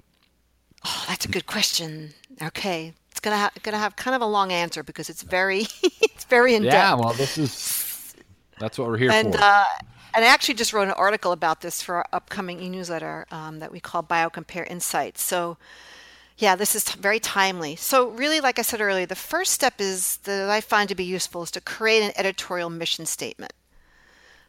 Oh, 0.85 1.05
that's 1.07 1.25
a 1.25 1.29
good 1.29 1.47
question. 1.47 2.13
Okay, 2.41 2.93
it's 3.11 3.19
gonna 3.19 3.37
ha- 3.37 3.51
gonna 3.63 3.77
have 3.77 3.95
kind 3.95 4.15
of 4.15 4.21
a 4.21 4.25
long 4.25 4.51
answer 4.51 4.83
because 4.83 5.09
it's 5.09 5.23
very 5.23 5.61
it's 5.83 6.25
very 6.25 6.55
in 6.55 6.63
depth. 6.63 6.73
Yeah. 6.73 6.93
Well, 6.95 7.13
this 7.13 7.37
is 7.37 8.15
that's 8.59 8.77
what 8.77 8.87
we're 8.87 8.97
here 8.97 9.11
and, 9.11 9.33
for. 9.33 9.41
Uh, 9.41 9.65
and 10.13 10.23
I 10.23 10.27
actually 10.27 10.53
just 10.53 10.71
wrote 10.73 10.87
an 10.87 10.93
article 10.93 11.31
about 11.31 11.61
this 11.61 11.81
for 11.81 11.95
our 11.95 12.05
upcoming 12.13 12.61
e-newsletter 12.61 13.25
um, 13.31 13.59
that 13.59 13.71
we 13.71 13.81
call 13.81 14.01
BioCompare 14.01 14.69
Insights. 14.69 15.21
So 15.21 15.57
yeah, 16.37 16.55
this 16.55 16.75
is 16.75 16.83
t- 16.83 16.99
very 16.99 17.19
timely. 17.19 17.75
So, 17.75 18.09
really, 18.09 18.41
like 18.41 18.59
I 18.59 18.61
said 18.61 18.81
earlier, 18.81 19.05
the 19.05 19.15
first 19.15 19.53
step 19.53 19.75
is 19.79 20.17
that 20.23 20.49
I 20.49 20.59
find 20.59 20.89
to 20.89 20.95
be 20.95 21.03
useful 21.03 21.43
is 21.43 21.51
to 21.51 21.61
create 21.61 22.03
an 22.03 22.11
editorial 22.17 22.69
mission 22.69 23.05
statement. 23.05 23.53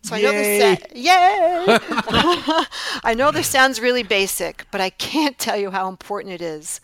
So. 0.06 0.14
I 0.14 0.22
know 0.22 0.30
this. 0.30 0.80
Sa- 0.80 0.86
Yay! 0.94 1.64
I 3.04 3.14
know 3.16 3.32
this 3.32 3.48
sounds 3.48 3.80
really 3.80 4.04
basic, 4.04 4.64
but 4.70 4.80
I 4.80 4.90
can't 4.90 5.36
tell 5.36 5.56
you 5.56 5.72
how 5.72 5.88
important 5.88 6.32
it 6.32 6.40
is. 6.40 6.80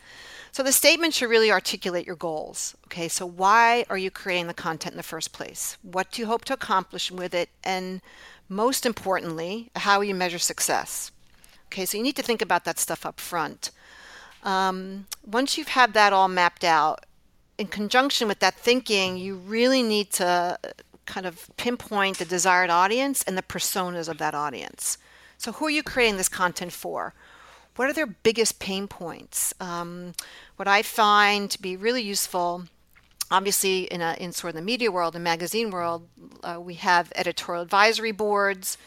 So 0.50 0.64
the 0.64 0.72
statement 0.72 1.14
should 1.14 1.30
really 1.30 1.50
articulate 1.50 2.04
your 2.04 2.16
goals. 2.16 2.76
Okay, 2.86 3.06
so 3.06 3.24
why 3.24 3.86
are 3.88 3.96
you 3.96 4.10
creating 4.10 4.48
the 4.48 4.54
content 4.54 4.94
in 4.94 4.96
the 4.96 5.04
first 5.04 5.32
place? 5.32 5.78
What 5.82 6.10
do 6.10 6.20
you 6.20 6.26
hope 6.26 6.44
to 6.46 6.52
accomplish 6.52 7.12
with 7.12 7.32
it? 7.32 7.48
And 7.62 8.02
most 8.48 8.84
importantly, 8.84 9.70
how 9.76 10.00
you 10.00 10.16
measure 10.16 10.40
success. 10.40 11.12
Okay, 11.66 11.86
so 11.86 11.96
you 11.96 12.02
need 12.02 12.16
to 12.16 12.22
think 12.22 12.42
about 12.42 12.64
that 12.64 12.80
stuff 12.80 13.06
up 13.06 13.20
front. 13.20 13.70
Um, 14.42 15.06
once 15.24 15.56
you've 15.56 15.68
had 15.68 15.94
that 15.94 16.12
all 16.12 16.28
mapped 16.28 16.64
out, 16.64 17.06
in 17.56 17.68
conjunction 17.68 18.26
with 18.26 18.40
that 18.40 18.56
thinking, 18.56 19.16
you 19.16 19.36
really 19.36 19.82
need 19.82 20.10
to 20.10 20.58
kind 21.06 21.26
of 21.26 21.50
pinpoint 21.56 22.18
the 22.18 22.24
desired 22.24 22.70
audience 22.70 23.22
and 23.22 23.36
the 23.36 23.42
personas 23.42 24.08
of 24.08 24.18
that 24.18 24.34
audience. 24.34 24.98
So, 25.38 25.52
who 25.52 25.66
are 25.66 25.70
you 25.70 25.82
creating 25.82 26.16
this 26.16 26.28
content 26.28 26.72
for? 26.72 27.14
What 27.76 27.88
are 27.88 27.92
their 27.92 28.06
biggest 28.06 28.58
pain 28.58 28.86
points? 28.86 29.54
Um, 29.58 30.12
what 30.56 30.68
I 30.68 30.82
find 30.82 31.50
to 31.50 31.60
be 31.60 31.76
really 31.76 32.02
useful, 32.02 32.64
obviously, 33.30 33.84
in, 33.84 34.02
a, 34.02 34.14
in 34.20 34.32
sort 34.32 34.50
of 34.50 34.56
the 34.56 34.62
media 34.62 34.92
world 34.92 35.14
and 35.14 35.24
magazine 35.24 35.70
world, 35.70 36.06
uh, 36.44 36.60
we 36.60 36.74
have 36.74 37.12
editorial 37.16 37.62
advisory 37.62 38.12
boards. 38.12 38.78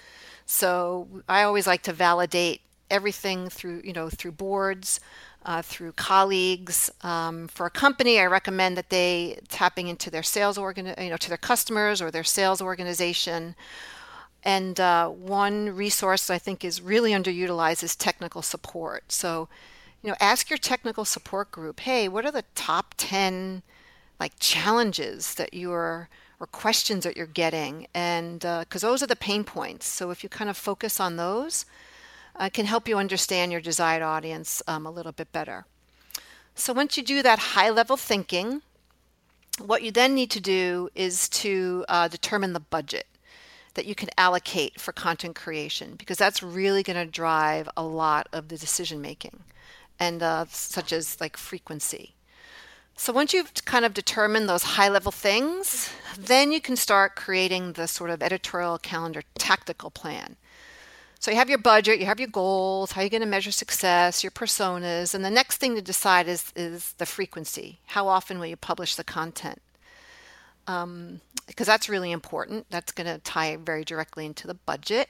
So, 0.45 1.07
I 1.27 1.43
always 1.43 1.67
like 1.67 1.81
to 1.83 1.93
validate 1.93 2.61
everything 2.89 3.49
through, 3.49 3.81
you 3.83 3.93
know, 3.93 4.09
through 4.09 4.33
boards 4.33 4.99
uh, 5.45 5.61
through 5.61 5.91
colleagues. 5.93 6.91
Um, 7.01 7.47
for 7.47 7.67
a 7.67 7.69
company, 7.69 8.19
I 8.19 8.25
recommend 8.25 8.75
that 8.77 8.89
they 8.89 9.39
tapping 9.47 9.87
into 9.87 10.09
their 10.09 10.23
sales 10.23 10.57
organ, 10.57 10.93
you 10.99 11.09
know, 11.09 11.17
to 11.17 11.29
their 11.29 11.37
customers 11.37 12.01
or 12.01 12.11
their 12.11 12.23
sales 12.23 12.61
organization. 12.61 13.55
And 14.43 14.79
uh, 14.79 15.09
one 15.09 15.75
resource 15.75 16.29
I 16.29 16.39
think 16.39 16.65
is 16.65 16.81
really 16.81 17.11
underutilized 17.11 17.83
is 17.83 17.95
technical 17.95 18.41
support. 18.41 19.11
So, 19.11 19.47
you 20.03 20.09
know, 20.09 20.15
ask 20.19 20.49
your 20.49 20.57
technical 20.57 21.05
support 21.05 21.51
group, 21.51 21.79
hey, 21.81 22.07
what 22.07 22.25
are 22.25 22.31
the 22.31 22.43
top 22.55 22.95
10 22.97 23.63
like 24.19 24.33
challenges 24.39 25.35
that 25.35 25.53
you're 25.53 26.09
or 26.39 26.47
questions 26.47 27.05
that 27.05 27.15
you're 27.15 27.25
getting? 27.27 27.87
And 27.93 28.39
because 28.39 28.83
uh, 28.83 28.87
those 28.87 29.03
are 29.03 29.07
the 29.07 29.15
pain 29.15 29.43
points. 29.43 29.85
So 29.87 30.09
if 30.09 30.23
you 30.23 30.29
kind 30.29 30.49
of 30.49 30.57
focus 30.57 30.99
on 30.99 31.17
those, 31.17 31.65
uh, 32.37 32.49
can 32.51 32.65
help 32.65 32.87
you 32.87 32.97
understand 32.97 33.51
your 33.51 33.61
desired 33.61 34.03
audience 34.03 34.61
um, 34.67 34.85
a 34.85 34.91
little 34.91 35.11
bit 35.11 35.31
better. 35.31 35.65
So 36.55 36.73
once 36.73 36.97
you 36.97 37.03
do 37.03 37.21
that 37.21 37.39
high 37.39 37.69
level 37.69 37.97
thinking, 37.97 38.61
what 39.59 39.83
you 39.83 39.91
then 39.91 40.15
need 40.15 40.31
to 40.31 40.41
do 40.41 40.89
is 40.95 41.29
to 41.29 41.85
uh, 41.87 42.07
determine 42.07 42.53
the 42.53 42.59
budget 42.59 43.07
that 43.75 43.85
you 43.85 43.95
can 43.95 44.09
allocate 44.17 44.79
for 44.79 44.91
content 44.91 45.35
creation 45.35 45.95
because 45.95 46.17
that's 46.17 46.41
really 46.41 46.81
going 46.81 46.97
to 46.97 47.09
drive 47.09 47.69
a 47.77 47.83
lot 47.83 48.27
of 48.33 48.47
the 48.47 48.57
decision 48.57 49.01
making 49.01 49.43
and 49.99 50.23
uh, 50.23 50.45
such 50.49 50.91
as 50.91 51.19
like 51.21 51.37
frequency 51.37 52.15
so 52.97 53.11
once 53.11 53.33
you've 53.33 53.53
kind 53.65 53.83
of 53.83 53.93
determined 53.93 54.47
those 54.47 54.63
high 54.63 54.89
level 54.89 55.11
things 55.11 55.89
then 56.17 56.51
you 56.51 56.61
can 56.61 56.75
start 56.75 57.15
creating 57.15 57.73
the 57.73 57.87
sort 57.87 58.09
of 58.09 58.23
editorial 58.23 58.77
calendar 58.77 59.21
tactical 59.37 59.91
plan 59.91 60.37
so 61.19 61.31
you 61.31 61.37
have 61.37 61.49
your 61.49 61.57
budget, 61.59 61.99
you 61.99 62.05
have 62.05 62.19
your 62.19 62.29
goals, 62.29 62.91
how 62.91 63.01
you're 63.01 63.09
going 63.09 63.21
to 63.21 63.27
measure 63.27 63.51
success, 63.51 64.23
your 64.23 64.31
personas, 64.31 65.13
and 65.13 65.23
the 65.23 65.29
next 65.29 65.57
thing 65.57 65.75
to 65.75 65.81
decide 65.81 66.27
is 66.27 66.51
is 66.55 66.93
the 66.93 67.05
frequency. 67.05 67.79
How 67.87 68.07
often 68.07 68.39
will 68.39 68.47
you 68.47 68.57
publish 68.57 68.95
the 68.95 69.03
content? 69.03 69.61
Um, 70.67 71.21
because 71.47 71.67
that's 71.67 71.89
really 71.89 72.11
important. 72.11 72.65
That's 72.69 72.91
going 72.91 73.07
to 73.07 73.19
tie 73.19 73.55
very 73.55 73.83
directly 73.83 74.25
into 74.25 74.47
the 74.47 74.55
budget. 74.55 75.09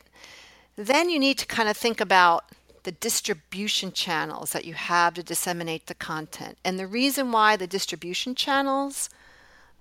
Then 0.76 1.10
you 1.10 1.20
need 1.20 1.38
to 1.38 1.46
kind 1.46 1.70
of 1.70 1.78
think 1.78 2.02
about 2.02 2.44
the 2.84 2.92
distribution 2.92 3.92
channels 3.92 4.52
that 4.52 4.66
you 4.66 4.74
have 4.74 5.16
to 5.16 5.24
disseminate 5.24 5.88
the 5.88 5.96
content. 5.96 6.58
And 6.64 6.78
the 6.78 6.88
reason 6.88 7.32
why 7.32 7.56
the 7.56 7.68
distribution 7.68 8.36
channels 8.36 9.10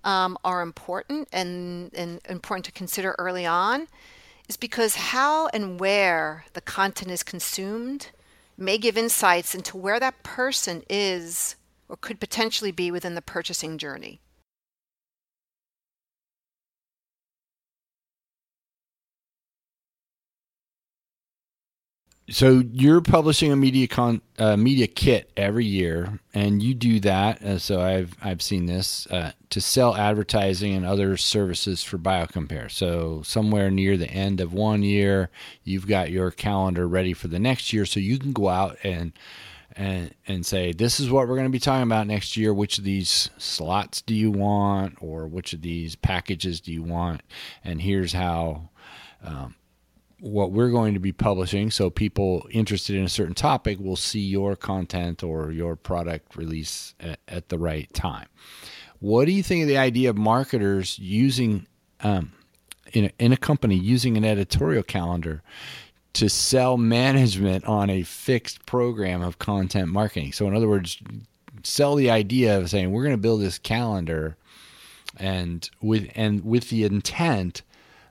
um, 0.05 0.39
are 0.45 0.63
important 0.63 1.29
and, 1.33 1.93
and 1.95 2.21
important 2.29 2.65
to 2.67 2.73
consider 2.73 3.15
early 3.19 3.45
on 3.45 3.89
is 4.49 4.57
because 4.57 4.97
how 4.97 5.49
and 5.49 5.81
where 5.81 6.45
the 6.53 6.61
content 6.61 7.11
is 7.11 7.23
consumed 7.23 8.11
may 8.57 8.79
give 8.79 8.97
insights 8.97 9.55
into 9.55 9.77
where 9.77 9.99
that 9.99 10.23
person 10.23 10.83
is 10.89 11.57
or 11.89 11.97
could 11.97 12.21
potentially 12.21 12.73
be 12.73 12.91
within 12.91 13.15
the 13.15 13.23
purchasing 13.23 13.79
journey. 13.79 14.21
So 22.31 22.63
you're 22.73 23.03
publishing 23.03 23.53
a 23.53 23.57
media 23.57 23.87
con 23.87 24.23
uh, 24.39 24.57
media 24.57 24.87
kit 24.87 25.31
every 25.37 25.67
year, 25.67 26.21
and 26.33 26.63
you 26.63 26.73
do 26.73 26.99
that. 27.01 27.43
Uh, 27.43 27.59
so 27.59 27.83
I've 27.83 28.17
I've 28.23 28.41
seen 28.41 28.65
this 28.65 29.07
uh, 29.09 29.33
to 29.51 29.61
sell 29.61 29.95
advertising 29.95 30.73
and 30.75 30.87
other 30.87 31.19
services 31.19 31.83
for 31.83 31.99
BioCompare. 31.99 32.71
So 32.71 33.21
somewhere 33.25 33.71
near 33.71 33.99
the 33.99 34.09
end 34.09 34.41
of 34.41 34.55
one 34.55 34.83
year, 34.83 35.29
you've 35.65 35.87
got 35.87 36.11
your 36.11 36.31
calendar 36.31 36.89
ready 36.89 37.13
for 37.13 37.29
the 37.29 37.39
next 37.39 37.75
year, 37.75 37.85
so 37.85 38.01
you 38.01 38.19
can 38.19 38.33
go 38.33 38.49
out 38.49 38.79
and 38.83 39.13
and 39.77 40.15
and 40.27 40.47
say 40.47 40.73
this 40.73 41.01
is 41.01 41.11
what 41.11 41.29
we're 41.29 41.37
going 41.37 41.49
to 41.49 41.51
be 41.51 41.59
talking 41.59 41.83
about 41.83 42.07
next 42.07 42.39
year. 42.39 42.55
Which 42.55 42.79
of 42.79 42.85
these 42.85 43.29
slots 43.37 44.01
do 44.01 44.15
you 44.15 44.31
want, 44.31 44.97
or 45.03 45.27
which 45.27 45.53
of 45.53 45.61
these 45.61 45.95
packages 45.95 46.63
do 46.63 46.73
you 46.73 46.83
want? 46.83 47.21
And 47.63 47.83
here's 47.83 48.15
how. 48.15 48.71
Um, 49.23 49.55
what 50.25 50.53
we're 50.53 50.71
going 50.71 50.95
to 50.95 51.01
be 51.01 51.13
publishing. 51.13 51.71
So 51.71 51.91
people 51.91 52.49
interested 52.51 52.97
in 52.97 53.05
a 53.05 53.11
certain 53.11 53.35
topic 53.35 53.79
will 53.79 53.95
see 53.95 54.21
your 54.21 54.57
content 54.57 55.23
or 55.23 55.53
your 55.53 55.77
product 55.77 56.35
release 56.35 56.95
at, 56.99 57.21
at 57.29 57.51
the 57.51 57.59
right 57.59 57.93
time. 57.93 58.29
What 59.01 59.27
do 59.27 59.33
you 59.33 59.43
think 59.43 59.63
of 59.63 59.69
the 59.69 59.77
idea 59.77 60.09
of 60.09 60.17
marketers 60.17 60.99
using 60.99 61.67
um, 62.01 62.33
in 62.95 63.05
a, 63.05 63.11
in 63.19 63.33
a 63.35 63.37
company 63.37 63.77
using 63.77 64.17
an 64.17 64.25
editorial 64.25 64.83
calendar 64.83 65.43
to 66.15 66.31
sell 66.31 66.79
management 66.79 67.67
on 67.67 67.91
a 67.91 68.03
fixed 68.03 68.65
program 68.65 69.21
of 69.21 69.39
content 69.39 69.89
marketing? 69.89 70.33
So, 70.33 70.49
in 70.49 70.57
other 70.57 70.69
words, 70.69 71.03
sell 71.65 71.97
the 71.97 72.11
idea 72.11 72.59
of 72.59 72.71
saying 72.71 72.93
we're 72.93 73.05
going 73.05 73.15
to 73.15 73.21
build 73.21 73.43
this 73.43 73.59
calendar 73.59 74.39
and 75.19 75.69
with 75.83 76.09
and 76.15 76.43
with 76.47 76.71
the 76.71 76.85
intent 76.85 77.61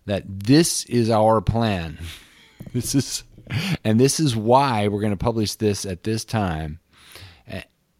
that 0.05 0.23
this 0.27 0.85
is 0.85 1.09
our 1.09 1.41
plan. 1.41 1.97
This 2.71 2.95
is 2.95 3.23
and 3.83 3.99
this 3.99 4.19
is 4.19 4.35
why 4.35 4.87
we're 4.87 5.01
going 5.01 5.11
to 5.13 5.17
publish 5.17 5.55
this 5.55 5.85
at 5.85 6.03
this 6.03 6.25
time. 6.25 6.79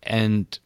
And 0.02 0.58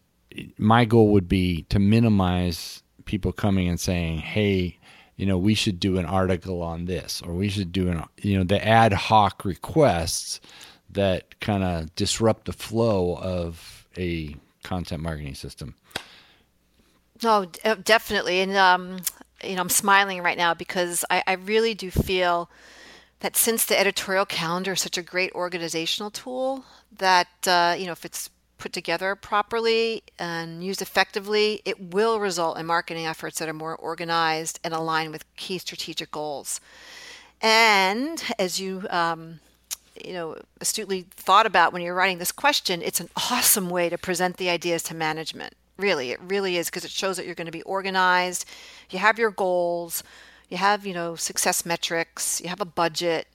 my 0.57 0.85
goal 0.85 1.09
would 1.09 1.27
be 1.27 1.63
to 1.63 1.79
minimize 1.79 2.83
people 3.05 3.31
coming 3.31 3.67
and 3.67 3.79
saying, 3.79 4.19
"Hey, 4.19 4.77
you 5.15 5.25
know, 5.25 5.37
we 5.37 5.55
should 5.55 5.79
do 5.79 5.97
an 5.97 6.05
article 6.05 6.61
on 6.61 6.85
this 6.85 7.21
or 7.21 7.33
we 7.33 7.49
should 7.49 7.71
do 7.71 7.89
an 7.89 8.03
you 8.21 8.37
know, 8.37 8.43
the 8.43 8.65
ad 8.65 8.93
hoc 8.93 9.43
requests 9.43 10.39
that 10.91 11.39
kind 11.39 11.63
of 11.63 11.93
disrupt 11.95 12.45
the 12.45 12.53
flow 12.53 13.17
of 13.17 13.87
a 13.97 14.35
content 14.63 15.01
marketing 15.03 15.35
system." 15.35 15.75
No, 17.23 17.45
definitely. 17.83 18.41
And 18.41 18.55
um, 18.55 18.99
you 19.43 19.55
know, 19.55 19.61
I'm 19.61 19.69
smiling 19.69 20.21
right 20.21 20.37
now 20.37 20.53
because 20.53 21.05
I, 21.09 21.23
I 21.27 21.33
really 21.33 21.73
do 21.73 21.91
feel 21.91 22.49
that 23.19 23.35
since 23.35 23.65
the 23.65 23.79
editorial 23.79 24.25
calendar 24.25 24.73
is 24.73 24.81
such 24.81 24.97
a 24.97 25.01
great 25.01 25.31
organizational 25.33 26.11
tool, 26.11 26.65
that 26.95 27.27
uh, 27.47 27.75
you 27.77 27.85
know, 27.85 27.91
if 27.91 28.05
it's 28.05 28.29
put 28.57 28.73
together 28.73 29.15
properly 29.15 30.03
and 30.17 30.63
used 30.63 30.81
effectively, 30.81 31.61
it 31.65 31.79
will 31.93 32.19
result 32.19 32.57
in 32.57 32.65
marketing 32.65 33.05
efforts 33.05 33.39
that 33.39 33.49
are 33.49 33.53
more 33.53 33.75
organized 33.75 34.59
and 34.63 34.73
aligned 34.73 35.11
with 35.11 35.35
key 35.35 35.57
strategic 35.57 36.11
goals. 36.11 36.59
And 37.41 38.23
as 38.39 38.59
you 38.59 38.87
um, 38.89 39.39
you 40.03 40.13
know 40.13 40.37
astutely 40.59 41.05
thought 41.11 41.45
about 41.45 41.73
when 41.73 41.81
you're 41.81 41.95
writing 41.95 42.17
this 42.17 42.31
question, 42.31 42.81
it's 42.81 42.99
an 42.99 43.09
awesome 43.31 43.69
way 43.69 43.89
to 43.89 43.97
present 43.97 44.37
the 44.37 44.49
ideas 44.49 44.83
to 44.83 44.95
management. 44.95 45.53
Really, 45.77 46.11
it 46.11 46.19
really 46.21 46.57
is 46.57 46.67
because 46.67 46.85
it 46.85 46.91
shows 46.91 47.17
that 47.17 47.25
you're 47.25 47.35
going 47.35 47.45
to 47.45 47.51
be 47.51 47.61
organized. 47.63 48.45
You 48.89 48.99
have 48.99 49.19
your 49.19 49.31
goals. 49.31 50.03
You 50.49 50.57
have, 50.57 50.85
you 50.85 50.93
know, 50.93 51.15
success 51.15 51.65
metrics. 51.65 52.41
You 52.41 52.49
have 52.49 52.61
a 52.61 52.65
budget. 52.65 53.27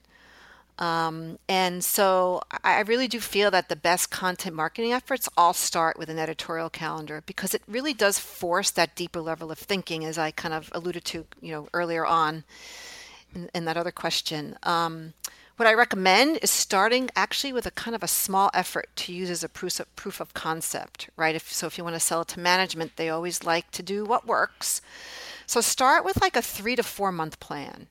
Um, 0.78 1.38
and 1.49 1.84
so 1.84 2.40
I 2.64 2.80
really 2.80 3.06
do 3.06 3.20
feel 3.20 3.50
that 3.50 3.68
the 3.68 3.76
best 3.76 4.11
content 4.11 4.56
marketing 4.56 4.92
efforts 4.92 5.28
all 5.37 5.52
start 5.52 5.99
with 5.99 6.08
an 6.08 6.18
editorial 6.18 6.70
calendar 6.70 7.22
because 7.26 7.54
it 7.54 7.62
really 7.68 7.92
does 7.92 8.18
force 8.18 8.70
that 8.72 8.96
deeper 8.96 9.20
level 9.20 9.52
of 9.52 9.58
thinking, 9.58 10.04
as 10.04 10.18
I 10.18 10.30
kind 10.30 10.54
of 10.54 10.70
alluded 10.72 11.04
to, 11.06 11.26
you 11.40 11.52
know, 11.52 11.68
earlier 11.75 12.06
on 12.06 12.44
in, 13.34 13.50
in 13.54 13.64
that 13.66 13.76
other 13.76 13.92
question. 13.92 14.56
Um, 14.62 15.12
what 15.56 15.68
I 15.68 15.75
recommend 15.75 16.38
is 16.42 16.50
starting 16.50 17.11
actually 17.14 17.52
with 17.52 17.66
a 17.66 17.71
kind 17.71 17.94
of 17.94 18.02
a 18.02 18.09
small 18.09 18.50
effort 18.54 18.88
to 18.97 19.12
use 19.12 19.30
as 19.30 19.44
a 19.44 19.49
proof 19.49 19.80
of, 19.80 19.94
proof 19.97 20.21
of 20.21 20.35
concept, 20.35 21.09
right? 21.16 21.35
If, 21.35 21.52
so 21.52 21.66
if 21.66 21.76
you 21.76 21.85
want 21.85 21.94
to 21.94 22.00
sell 22.00 22.23
it 22.23 22.28
to 22.28 22.40
management, 22.40 22.97
they 22.97 23.11
always 23.11 23.44
like 23.44 23.71
to 23.73 23.82
do 23.82 24.04
what 24.04 24.26
works. 24.26 24.80
So 25.47 25.61
start 25.61 26.04
with 26.04 26.21
like 26.21 26.37
a 26.37 26.42
three 26.42 26.76
to 26.76 26.82
four 26.82 27.12
month 27.12 27.38
plan. 27.38 27.88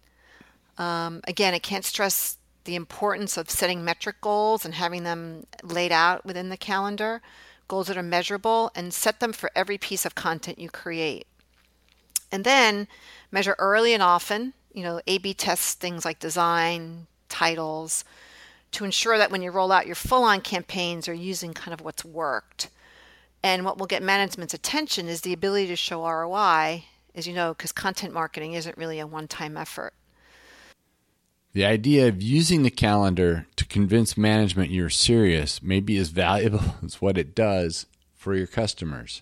Um, 0.78 1.22
again, 1.28 1.54
I 1.54 1.60
can't 1.60 1.86
stress 1.86 2.38
the 2.64 2.76
importance 2.76 3.38
of 3.38 3.50
setting 3.50 3.84
metric 3.84 4.18
goals 4.22 4.66
and 4.66 4.74
having 4.74 5.04
them 5.04 5.46
laid 5.64 5.92
out 5.92 6.26
within 6.26 6.50
the 6.50 6.58
calendar, 6.58 7.22
goals 7.68 7.88
that 7.88 7.98
are 7.98 8.04
measurable, 8.04 8.72
and 8.76 8.94
set 8.94 9.20
them 9.20 9.34
for 9.34 9.52
every 9.56 9.78
piece 9.78 10.06
of 10.06 10.16
content 10.16 10.60
you 10.60 10.70
create. 10.70 11.28
And 12.32 12.44
then 12.44 12.88
measure 13.32 13.56
early 13.60 13.94
and 13.94 14.02
often, 14.02 14.54
you 14.74 14.84
know, 14.84 15.02
A 15.06 15.18
B 15.18 15.34
test 15.34 15.80
things 15.80 16.06
like 16.06 16.20
design, 16.20 17.08
titles 17.32 18.04
to 18.72 18.86
ensure 18.86 19.18
that 19.18 19.32
when 19.32 19.42
you 19.42 19.52
roll 19.52 19.72
out 19.72 19.88
your 19.88 19.96
full 19.96 20.24
on 20.24 20.42
campaigns, 20.42 21.08
you're 21.08 21.16
using 21.16 21.54
kind 21.54 21.74
of 21.74 21.82
what's 21.82 22.06
worked. 22.06 22.70
And 23.44 23.66
what 23.66 23.78
will 23.78 23.88
get 23.88 24.04
management's 24.04 24.54
attention 24.54 25.08
is 25.08 25.22
the 25.22 25.34
ability 25.34 25.68
to 25.68 25.76
show 25.76 26.08
ROI, 26.08 26.86
as 27.16 27.28
you 27.28 27.34
know, 27.34 27.54
because 27.54 27.72
content 27.72 28.14
marketing 28.14 28.54
isn't 28.54 28.78
really 28.78 29.00
a 29.00 29.08
one 29.08 29.28
time 29.28 29.58
effort. 29.58 29.94
The 31.54 31.66
idea 31.66 32.08
of 32.08 32.22
using 32.22 32.64
the 32.64 32.70
calendar 32.70 33.46
to 33.58 33.66
convince 33.66 34.16
management 34.16 34.72
you're 34.72 34.90
serious 34.90 35.62
may 35.62 35.82
be 35.82 35.98
as 35.98 36.10
valuable 36.10 36.76
as 36.84 37.02
what 37.02 37.18
it 37.18 37.36
does 37.36 37.88
for 38.16 38.36
your 38.36 38.48
customers. 38.48 39.22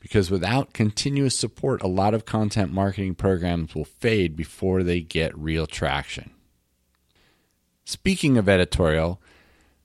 Because 0.00 0.30
without 0.30 0.74
continuous 0.74 1.38
support, 1.38 1.80
a 1.80 1.86
lot 1.86 2.12
of 2.12 2.26
content 2.26 2.72
marketing 2.72 3.14
programs 3.14 3.74
will 3.74 3.84
fade 3.84 4.36
before 4.36 4.82
they 4.82 5.00
get 5.00 5.38
real 5.38 5.66
traction. 5.66 6.32
Speaking 7.84 8.38
of 8.38 8.48
editorial, 8.48 9.20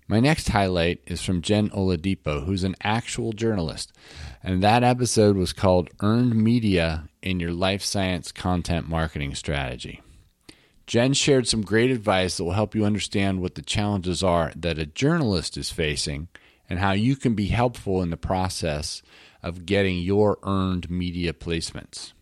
my 0.08 0.20
next 0.20 0.50
highlight 0.50 1.02
is 1.08 1.24
from 1.24 1.42
Jen 1.42 1.70
Oladipo, 1.72 2.46
who's 2.46 2.64
an 2.64 2.76
actual 2.82 3.34
journalist. 3.34 3.92
And 4.44 4.64
that 4.64 4.84
episode 4.84 5.36
was 5.36 5.52
called 5.52 5.90
Earned 6.02 6.36
Media 6.36 7.10
in 7.22 7.40
Your 7.40 7.52
Life 7.52 7.82
Science 7.82 8.32
Content 8.32 8.88
Marketing 8.88 9.34
Strategy. 9.36 10.02
Jen 10.86 11.14
shared 11.14 11.48
some 11.48 11.64
great 11.64 11.92
advice 11.92 12.38
that 12.38 12.44
will 12.46 12.54
help 12.54 12.74
you 12.74 12.86
understand 12.86 13.42
what 13.42 13.56
the 13.56 13.62
challenges 13.62 14.24
are 14.24 14.54
that 14.56 14.80
a 14.80 14.86
journalist 14.86 15.58
is 15.58 15.72
facing 15.72 16.30
and 16.70 16.80
how 16.80 16.94
you 16.94 17.16
can 17.16 17.34
be 17.34 17.48
helpful 17.48 18.02
in 18.02 18.10
the 18.10 18.16
process 18.16 19.02
of 19.44 19.66
getting 19.66 19.98
your 19.98 20.38
earned 20.44 20.90
media 20.90 21.34
placements. 21.34 22.14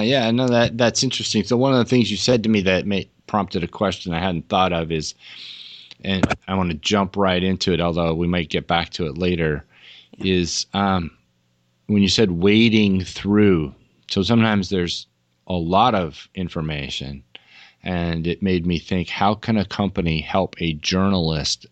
Yeah, 0.00 0.26
I 0.26 0.30
know 0.30 0.48
that 0.48 0.76
that's 0.76 1.02
interesting. 1.02 1.44
So 1.44 1.56
one 1.56 1.72
of 1.72 1.78
the 1.78 1.84
things 1.84 2.10
you 2.10 2.16
said 2.16 2.42
to 2.42 2.48
me 2.48 2.62
that 2.62 2.86
made, 2.86 3.10
prompted 3.26 3.64
a 3.64 3.68
question 3.68 4.14
I 4.14 4.20
hadn't 4.20 4.48
thought 4.48 4.72
of 4.72 4.90
is, 4.92 5.14
and 6.02 6.26
I 6.48 6.54
want 6.54 6.70
to 6.70 6.76
jump 6.76 7.16
right 7.16 7.42
into 7.42 7.72
it, 7.72 7.80
although 7.80 8.14
we 8.14 8.26
might 8.26 8.50
get 8.50 8.66
back 8.66 8.90
to 8.90 9.06
it 9.06 9.18
later, 9.18 9.64
is 10.18 10.66
um, 10.74 11.10
when 11.86 12.02
you 12.02 12.08
said 12.08 12.30
wading 12.32 13.04
through. 13.04 13.74
So 14.10 14.22
sometimes 14.22 14.68
there's 14.68 15.06
a 15.46 15.54
lot 15.54 15.94
of 15.94 16.28
information, 16.34 17.22
and 17.82 18.26
it 18.26 18.42
made 18.42 18.66
me 18.66 18.78
think 18.78 19.08
how 19.08 19.34
can 19.34 19.56
a 19.56 19.64
company 19.64 20.20
help 20.20 20.60
a 20.60 20.74
journalist 20.74 21.66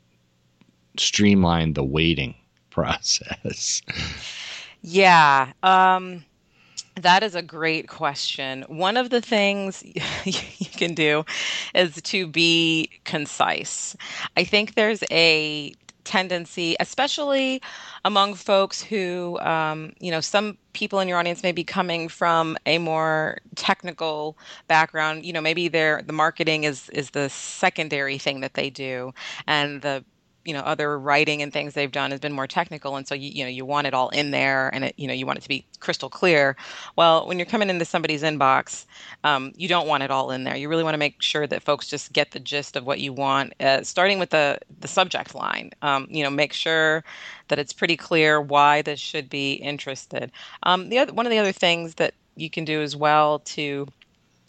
streamline 0.96 1.72
the 1.74 1.84
waiting 1.84 2.34
process? 2.70 3.82
Yeah. 4.82 5.52
Um, 5.62 6.24
that 6.96 7.22
is 7.22 7.34
a 7.34 7.42
great 7.42 7.88
question. 7.88 8.64
One 8.68 8.96
of 8.96 9.10
the 9.10 9.20
things 9.20 9.82
you 10.24 10.66
can 10.76 10.94
do 10.94 11.24
is 11.74 12.00
to 12.02 12.26
be 12.26 12.90
concise. 13.04 13.96
I 14.36 14.44
think 14.44 14.74
there's 14.74 15.02
a 15.10 15.74
tendency, 16.04 16.76
especially 16.80 17.60
among 18.04 18.34
folks 18.34 18.82
who, 18.82 19.38
um, 19.40 19.92
you 19.98 20.10
know, 20.10 20.20
some 20.20 20.58
people 20.72 21.00
in 21.00 21.08
your 21.08 21.18
audience 21.18 21.42
may 21.42 21.52
be 21.52 21.64
coming 21.64 22.08
from 22.08 22.56
a 22.66 22.78
more 22.78 23.38
technical 23.56 24.36
background. 24.68 25.24
You 25.24 25.32
know, 25.32 25.40
maybe 25.40 25.68
their 25.68 26.02
the 26.02 26.12
marketing 26.12 26.64
is 26.64 26.88
is 26.90 27.10
the 27.10 27.28
secondary 27.30 28.18
thing 28.18 28.40
that 28.40 28.54
they 28.54 28.70
do, 28.70 29.12
and 29.46 29.82
the 29.82 30.04
you 30.44 30.52
know 30.52 30.60
other 30.60 30.98
writing 30.98 31.42
and 31.42 31.52
things 31.52 31.74
they've 31.74 31.92
done 31.92 32.10
has 32.10 32.20
been 32.20 32.32
more 32.32 32.46
technical 32.46 32.96
and 32.96 33.06
so 33.06 33.14
you, 33.14 33.30
you 33.30 33.44
know 33.44 33.50
you 33.50 33.64
want 33.64 33.86
it 33.86 33.94
all 33.94 34.08
in 34.10 34.30
there 34.30 34.72
and 34.74 34.84
it 34.84 34.94
you 34.96 35.06
know 35.06 35.14
you 35.14 35.26
want 35.26 35.38
it 35.38 35.42
to 35.42 35.48
be 35.48 35.66
crystal 35.80 36.08
clear. 36.08 36.56
Well 36.96 37.26
when 37.26 37.38
you're 37.38 37.46
coming 37.46 37.70
into 37.70 37.84
somebody's 37.84 38.22
inbox 38.22 38.86
um, 39.24 39.52
you 39.56 39.68
don't 39.68 39.86
want 39.86 40.02
it 40.02 40.10
all 40.10 40.30
in 40.30 40.44
there. 40.44 40.56
You 40.56 40.68
really 40.68 40.84
want 40.84 40.94
to 40.94 40.98
make 40.98 41.20
sure 41.22 41.46
that 41.46 41.62
folks 41.62 41.86
just 41.88 42.12
get 42.12 42.32
the 42.32 42.40
gist 42.40 42.76
of 42.76 42.86
what 42.86 43.00
you 43.00 43.12
want 43.12 43.54
uh, 43.60 43.82
starting 43.82 44.18
with 44.18 44.30
the 44.30 44.58
the 44.80 44.88
subject 44.88 45.34
line. 45.34 45.70
Um, 45.82 46.06
you 46.10 46.22
know 46.22 46.30
make 46.30 46.52
sure 46.52 47.04
that 47.48 47.58
it's 47.58 47.72
pretty 47.72 47.96
clear 47.96 48.40
why 48.40 48.82
this 48.82 49.00
should 49.00 49.28
be 49.28 49.54
interested. 49.54 50.30
Um, 50.62 50.88
the 50.88 50.98
other 50.98 51.12
one 51.12 51.26
of 51.26 51.30
the 51.30 51.38
other 51.38 51.52
things 51.52 51.94
that 51.96 52.14
you 52.36 52.50
can 52.50 52.64
do 52.64 52.82
as 52.82 52.96
well 52.96 53.40
to 53.40 53.86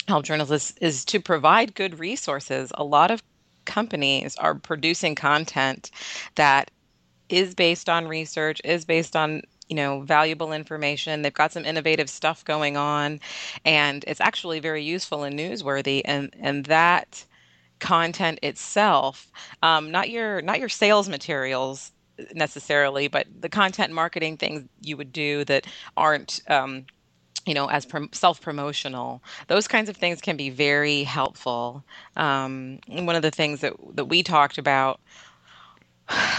help 0.07 0.25
journalists 0.25 0.73
is 0.81 1.05
to 1.05 1.19
provide 1.19 1.75
good 1.75 1.99
resources. 1.99 2.71
A 2.75 2.83
lot 2.83 3.11
of 3.11 3.23
companies 3.65 4.35
are 4.37 4.55
producing 4.55 5.15
content 5.15 5.91
that 6.35 6.71
is 7.29 7.55
based 7.55 7.89
on 7.89 8.07
research, 8.07 8.61
is 8.63 8.85
based 8.85 9.15
on 9.15 9.41
you 9.67 9.75
know 9.75 10.01
valuable 10.01 10.53
information. 10.53 11.21
They've 11.21 11.33
got 11.33 11.51
some 11.51 11.65
innovative 11.65 12.09
stuff 12.09 12.45
going 12.45 12.77
on 12.77 13.19
and 13.65 14.05
it's 14.07 14.21
actually 14.21 14.59
very 14.59 14.83
useful 14.83 15.23
and 15.23 15.37
newsworthy 15.37 16.01
and 16.05 16.33
and 16.39 16.65
that 16.65 17.25
content 17.79 18.39
itself 18.41 19.31
um, 19.61 19.91
not 19.91 20.09
your 20.09 20.41
not 20.41 20.59
your 20.59 20.69
sales 20.69 21.09
materials 21.09 21.91
necessarily 22.33 23.07
but 23.09 23.27
the 23.41 23.49
content 23.49 23.91
marketing 23.91 24.37
things 24.37 24.63
you 24.81 24.95
would 24.95 25.11
do 25.11 25.43
that 25.43 25.67
aren't 25.97 26.39
um, 26.47 26.85
you 27.45 27.53
know, 27.53 27.67
as 27.67 27.87
self 28.11 28.41
promotional. 28.41 29.21
Those 29.47 29.67
kinds 29.67 29.89
of 29.89 29.97
things 29.97 30.21
can 30.21 30.37
be 30.37 30.49
very 30.49 31.03
helpful. 31.03 31.83
Um, 32.15 32.79
one 32.87 33.15
of 33.15 33.21
the 33.21 33.31
things 33.31 33.61
that 33.61 33.73
that 33.95 34.05
we 34.05 34.23
talked 34.23 34.57
about 34.57 34.99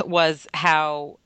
was 0.04 0.46
how, 0.54 1.18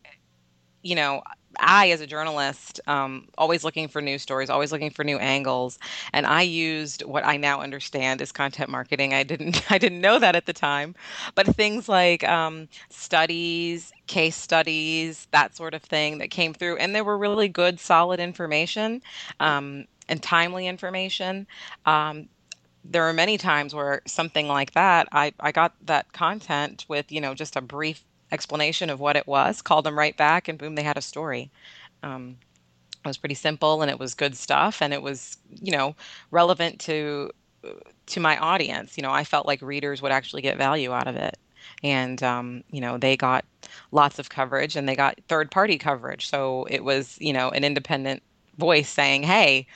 you 0.82 0.94
know, 0.94 1.22
I, 1.58 1.90
as 1.90 2.00
a 2.00 2.06
journalist, 2.06 2.80
um, 2.86 3.28
always 3.36 3.64
looking 3.64 3.88
for 3.88 4.00
new 4.00 4.18
stories, 4.18 4.48
always 4.50 4.70
looking 4.72 4.90
for 4.90 5.04
new 5.04 5.18
angles, 5.18 5.78
and 6.12 6.26
I 6.26 6.42
used 6.42 7.02
what 7.04 7.26
I 7.26 7.36
now 7.36 7.60
understand 7.60 8.20
is 8.20 8.30
content 8.32 8.70
marketing. 8.70 9.14
I 9.14 9.24
didn't, 9.24 9.62
I 9.70 9.78
didn't 9.78 10.00
know 10.00 10.18
that 10.18 10.36
at 10.36 10.46
the 10.46 10.52
time, 10.52 10.94
but 11.34 11.46
things 11.56 11.88
like 11.88 12.26
um, 12.28 12.68
studies, 12.90 13.92
case 14.06 14.36
studies, 14.36 15.26
that 15.32 15.56
sort 15.56 15.74
of 15.74 15.82
thing 15.82 16.18
that 16.18 16.30
came 16.30 16.54
through, 16.54 16.76
and 16.76 16.94
there 16.94 17.04
were 17.04 17.18
really 17.18 17.48
good, 17.48 17.80
solid 17.80 18.20
information 18.20 19.02
um, 19.40 19.86
and 20.08 20.22
timely 20.22 20.66
information. 20.66 21.46
Um, 21.84 22.28
there 22.84 23.04
are 23.04 23.12
many 23.12 23.36
times 23.36 23.74
where 23.74 24.00
something 24.06 24.48
like 24.48 24.72
that, 24.72 25.08
I, 25.12 25.32
I 25.40 25.52
got 25.52 25.74
that 25.82 26.12
content 26.12 26.86
with, 26.88 27.12
you 27.12 27.20
know, 27.20 27.34
just 27.34 27.56
a 27.56 27.60
brief 27.60 28.04
explanation 28.32 28.90
of 28.90 29.00
what 29.00 29.16
it 29.16 29.26
was, 29.26 29.62
called 29.62 29.84
them 29.84 29.98
right 29.98 30.16
back, 30.16 30.48
and 30.48 30.58
boom, 30.58 30.74
they 30.74 30.82
had 30.82 30.96
a 30.96 31.02
story. 31.02 31.50
Um, 32.02 32.36
it 33.04 33.08
was 33.08 33.18
pretty 33.18 33.34
simple 33.34 33.80
and 33.82 33.90
it 33.90 33.98
was 33.98 34.14
good 34.14 34.36
stuff 34.36 34.82
and 34.82 34.92
it 34.92 35.00
was 35.00 35.38
you 35.48 35.72
know 35.72 35.94
relevant 36.30 36.78
to 36.80 37.30
to 38.06 38.20
my 38.20 38.36
audience. 38.38 38.96
You 38.96 39.02
know 39.02 39.10
i 39.10 39.24
felt 39.24 39.46
like 39.46 39.62
readers 39.62 40.02
would 40.02 40.12
actually 40.12 40.42
get 40.42 40.58
value 40.58 40.92
out 40.92 41.08
of 41.08 41.16
it. 41.16 41.38
And 41.82 42.22
um, 42.22 42.62
you 42.70 42.80
know 42.80 42.98
they 42.98 43.16
got 43.16 43.44
lots 43.92 44.18
of 44.18 44.28
coverage 44.30 44.76
and 44.76 44.88
they 44.88 44.96
got 44.96 45.18
third 45.28 45.50
party 45.50 45.78
coverage. 45.78 46.28
So 46.28 46.66
it 46.70 46.84
was 46.84 47.16
you 47.20 47.32
know 47.32 47.50
an 47.50 47.64
independent 47.64 48.22
voice 48.58 48.88
saying 48.88 49.22
hey 49.22 49.66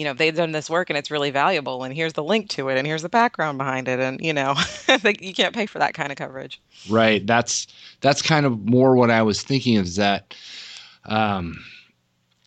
you 0.00 0.06
know 0.06 0.14
they've 0.14 0.34
done 0.34 0.52
this 0.52 0.70
work 0.70 0.88
and 0.88 0.96
it's 0.96 1.10
really 1.10 1.30
valuable 1.30 1.84
and 1.84 1.94
here's 1.94 2.14
the 2.14 2.24
link 2.24 2.48
to 2.48 2.70
it 2.70 2.78
and 2.78 2.86
here's 2.86 3.02
the 3.02 3.08
background 3.10 3.58
behind 3.58 3.86
it 3.86 4.00
and 4.00 4.18
you 4.24 4.32
know 4.32 4.54
you 5.20 5.34
can't 5.34 5.54
pay 5.54 5.66
for 5.66 5.78
that 5.78 5.92
kind 5.92 6.10
of 6.10 6.16
coverage. 6.16 6.58
Right. 6.88 7.26
That's 7.26 7.66
that's 8.00 8.22
kind 8.22 8.46
of 8.46 8.64
more 8.64 8.96
what 8.96 9.10
i 9.10 9.20
was 9.20 9.42
thinking 9.42 9.74
is 9.74 9.96
that 9.96 10.34
um, 11.04 11.62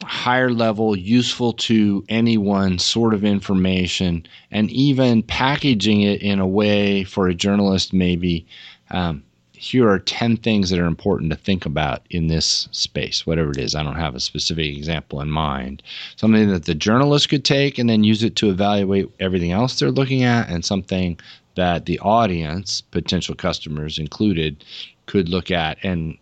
higher 0.01 0.49
level 0.49 0.97
useful 0.97 1.53
to 1.53 2.03
anyone 2.09 2.79
sort 2.79 3.13
of 3.13 3.23
information 3.23 4.25
and 4.49 4.71
even 4.71 5.21
packaging 5.21 6.01
it 6.01 6.23
in 6.23 6.39
a 6.39 6.47
way 6.47 7.03
for 7.03 7.27
a 7.27 7.35
journalist 7.35 7.93
maybe 7.93 8.47
um, 8.89 9.23
here 9.63 9.89
are 9.89 9.99
10 9.99 10.35
things 10.37 10.69
that 10.69 10.79
are 10.79 10.85
important 10.85 11.31
to 11.31 11.37
think 11.37 11.65
about 11.65 12.05
in 12.09 12.27
this 12.27 12.67
space, 12.71 13.25
whatever 13.25 13.51
it 13.51 13.57
is. 13.57 13.75
I 13.75 13.83
don't 13.83 13.95
have 13.95 14.13
a 14.13 14.19
specific 14.19 14.75
example 14.75 15.21
in 15.21 15.29
mind. 15.29 15.81
Something 16.17 16.49
that 16.49 16.65
the 16.65 16.75
journalist 16.75 17.29
could 17.29 17.45
take 17.45 17.77
and 17.77 17.89
then 17.89 18.03
use 18.03 18.23
it 18.23 18.35
to 18.37 18.49
evaluate 18.49 19.09
everything 19.21 19.53
else 19.53 19.79
they're 19.79 19.89
looking 19.89 20.23
at, 20.23 20.49
and 20.49 20.65
something 20.65 21.17
that 21.55 21.85
the 21.85 21.97
audience, 21.99 22.81
potential 22.81 23.35
customers 23.35 23.97
included, 23.97 24.65
could 25.05 25.29
look 25.29 25.49
at 25.49 25.77
and 25.81 26.17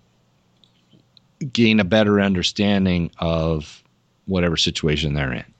gain 1.51 1.79
a 1.79 1.83
better 1.83 2.21
understanding 2.21 3.09
of 3.17 3.83
whatever 4.27 4.55
situation 4.55 5.15
they're 5.15 5.33
in. 5.33 5.50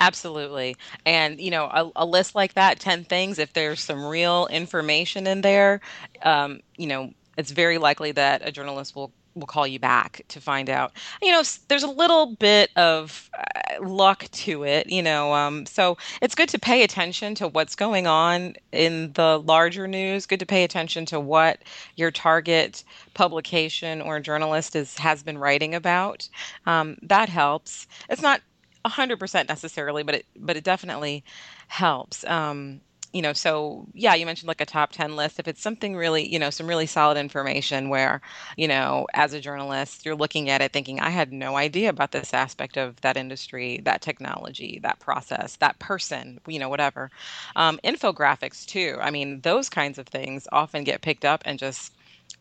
Absolutely. 0.00 0.76
And, 1.04 1.38
you 1.38 1.50
know, 1.50 1.66
a, 1.66 1.90
a, 1.94 2.06
list 2.06 2.34
like 2.34 2.54
that, 2.54 2.80
10 2.80 3.04
things, 3.04 3.38
if 3.38 3.52
there's 3.52 3.80
some 3.80 4.02
real 4.04 4.46
information 4.46 5.26
in 5.26 5.42
there, 5.42 5.82
um, 6.22 6.60
you 6.78 6.86
know, 6.86 7.12
it's 7.36 7.50
very 7.50 7.76
likely 7.76 8.10
that 8.12 8.40
a 8.42 8.50
journalist 8.50 8.96
will 8.96 9.12
will 9.34 9.46
call 9.46 9.66
you 9.66 9.78
back 9.78 10.22
to 10.28 10.40
find 10.40 10.68
out. 10.68 10.92
You 11.22 11.30
know, 11.30 11.42
there's 11.68 11.84
a 11.84 11.90
little 11.90 12.34
bit 12.34 12.70
of 12.76 13.30
uh, 13.38 13.84
luck 13.84 14.24
to 14.32 14.64
it, 14.64 14.90
you 14.90 15.02
know. 15.02 15.32
Um, 15.32 15.66
so 15.66 15.96
it's 16.20 16.34
good 16.34 16.48
to 16.48 16.58
pay 16.58 16.82
attention 16.82 17.36
to 17.36 17.46
what's 17.46 17.76
going 17.76 18.08
on 18.08 18.54
in 18.72 19.12
the 19.12 19.38
larger 19.38 19.86
news. 19.86 20.26
Good 20.26 20.40
to 20.40 20.46
pay 20.46 20.64
attention 20.64 21.06
to 21.06 21.20
what 21.20 21.60
your 21.96 22.10
target 22.10 22.82
publication 23.14 24.02
or 24.02 24.18
journalist 24.18 24.74
is 24.74 24.98
has 24.98 25.22
been 25.22 25.38
writing 25.38 25.74
about. 25.74 26.28
Um, 26.66 26.98
that 27.02 27.28
helps. 27.28 27.86
It's 28.08 28.22
not 28.22 28.40
100% 28.84 29.48
necessarily, 29.48 30.02
but 30.02 30.14
it 30.16 30.26
but 30.36 30.56
it 30.56 30.64
definitely 30.64 31.24
helps. 31.68 32.24
Um, 32.24 32.80
you 33.12 33.22
know, 33.22 33.32
so 33.32 33.88
yeah, 33.92 34.14
you 34.14 34.24
mentioned 34.24 34.46
like 34.48 34.60
a 34.60 34.66
top 34.66 34.92
10 34.92 35.16
list. 35.16 35.40
If 35.40 35.48
it's 35.48 35.60
something 35.60 35.96
really, 35.96 36.28
you 36.32 36.38
know, 36.38 36.50
some 36.50 36.68
really 36.68 36.86
solid 36.86 37.16
information 37.18 37.88
where, 37.88 38.20
you 38.56 38.68
know, 38.68 39.06
as 39.14 39.32
a 39.32 39.40
journalist, 39.40 40.04
you're 40.06 40.14
looking 40.14 40.48
at 40.48 40.62
it 40.62 40.72
thinking, 40.72 41.00
I 41.00 41.10
had 41.10 41.32
no 41.32 41.56
idea 41.56 41.88
about 41.90 42.12
this 42.12 42.32
aspect 42.32 42.76
of 42.76 43.00
that 43.00 43.16
industry, 43.16 43.80
that 43.84 44.00
technology, 44.00 44.78
that 44.84 45.00
process, 45.00 45.56
that 45.56 45.78
person, 45.80 46.38
you 46.46 46.58
know, 46.60 46.68
whatever. 46.68 47.10
Um, 47.56 47.80
infographics 47.84 48.64
too. 48.64 48.96
I 49.00 49.10
mean, 49.10 49.40
those 49.40 49.68
kinds 49.68 49.98
of 49.98 50.06
things 50.06 50.46
often 50.52 50.84
get 50.84 51.02
picked 51.02 51.24
up 51.24 51.42
and 51.44 51.58
just, 51.58 51.92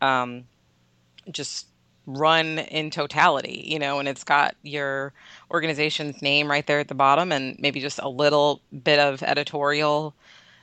um, 0.02 0.46
just 1.32 1.68
run 2.06 2.60
in 2.60 2.90
totality, 2.90 3.64
you 3.68 3.80
know, 3.80 4.00
and 4.00 4.08
it's 4.08 4.24
got 4.24 4.56
your 4.64 5.14
organization's 5.52 6.22
name 6.22 6.50
right 6.50 6.66
there 6.68 6.80
at 6.80 6.88
the 6.88 6.96
bottom 6.96 7.32
and 7.32 7.58
maybe 7.60 7.80
just 7.80 8.00
a 8.00 8.10
little 8.10 8.62
bit 8.84 9.00
of 9.00 9.22
editorial 9.24 10.16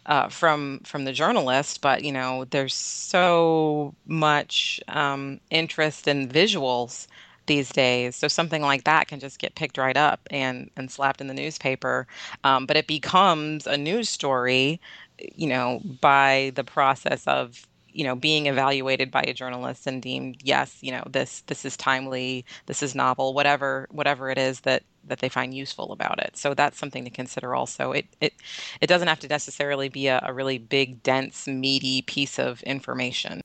uh, 0.06 0.28
from 0.28 0.80
from 0.84 1.04
the 1.04 1.12
journalist, 1.12 1.80
but 1.80 2.04
you 2.04 2.12
know, 2.12 2.44
there's 2.50 2.74
so 2.74 3.94
much 4.06 4.80
um, 4.88 5.40
interest 5.50 6.06
in 6.08 6.28
visuals 6.28 7.06
these 7.46 7.70
days. 7.70 8.16
So 8.16 8.28
something 8.28 8.62
like 8.62 8.84
that 8.84 9.08
can 9.08 9.20
just 9.20 9.38
get 9.38 9.54
picked 9.54 9.78
right 9.78 9.96
up 9.96 10.20
and 10.30 10.70
and 10.76 10.90
slapped 10.90 11.20
in 11.20 11.26
the 11.26 11.34
newspaper. 11.34 12.06
Um, 12.44 12.66
but 12.66 12.76
it 12.76 12.86
becomes 12.86 13.66
a 13.66 13.76
news 13.76 14.08
story, 14.08 14.80
you 15.18 15.48
know, 15.48 15.80
by 16.00 16.52
the 16.54 16.64
process 16.64 17.26
of 17.26 17.66
you 17.96 18.04
know 18.04 18.14
being 18.14 18.46
evaluated 18.46 19.10
by 19.10 19.22
a 19.22 19.32
journalist 19.32 19.86
and 19.86 20.02
deemed 20.02 20.36
yes 20.42 20.76
you 20.82 20.92
know 20.92 21.02
this 21.08 21.40
this 21.46 21.64
is 21.64 21.76
timely 21.76 22.44
this 22.66 22.82
is 22.82 22.94
novel 22.94 23.32
whatever 23.32 23.88
whatever 23.90 24.28
it 24.28 24.38
is 24.38 24.60
that 24.60 24.82
that 25.04 25.20
they 25.20 25.28
find 25.28 25.54
useful 25.54 25.92
about 25.92 26.20
it 26.20 26.36
so 26.36 26.52
that's 26.52 26.78
something 26.78 27.04
to 27.04 27.10
consider 27.10 27.54
also 27.54 27.92
it 27.92 28.06
it 28.20 28.34
it 28.80 28.86
doesn't 28.86 29.08
have 29.08 29.20
to 29.20 29.28
necessarily 29.28 29.88
be 29.88 30.08
a, 30.08 30.20
a 30.24 30.32
really 30.32 30.58
big 30.58 31.02
dense 31.02 31.48
meaty 31.48 32.02
piece 32.02 32.38
of 32.38 32.62
information 32.64 33.40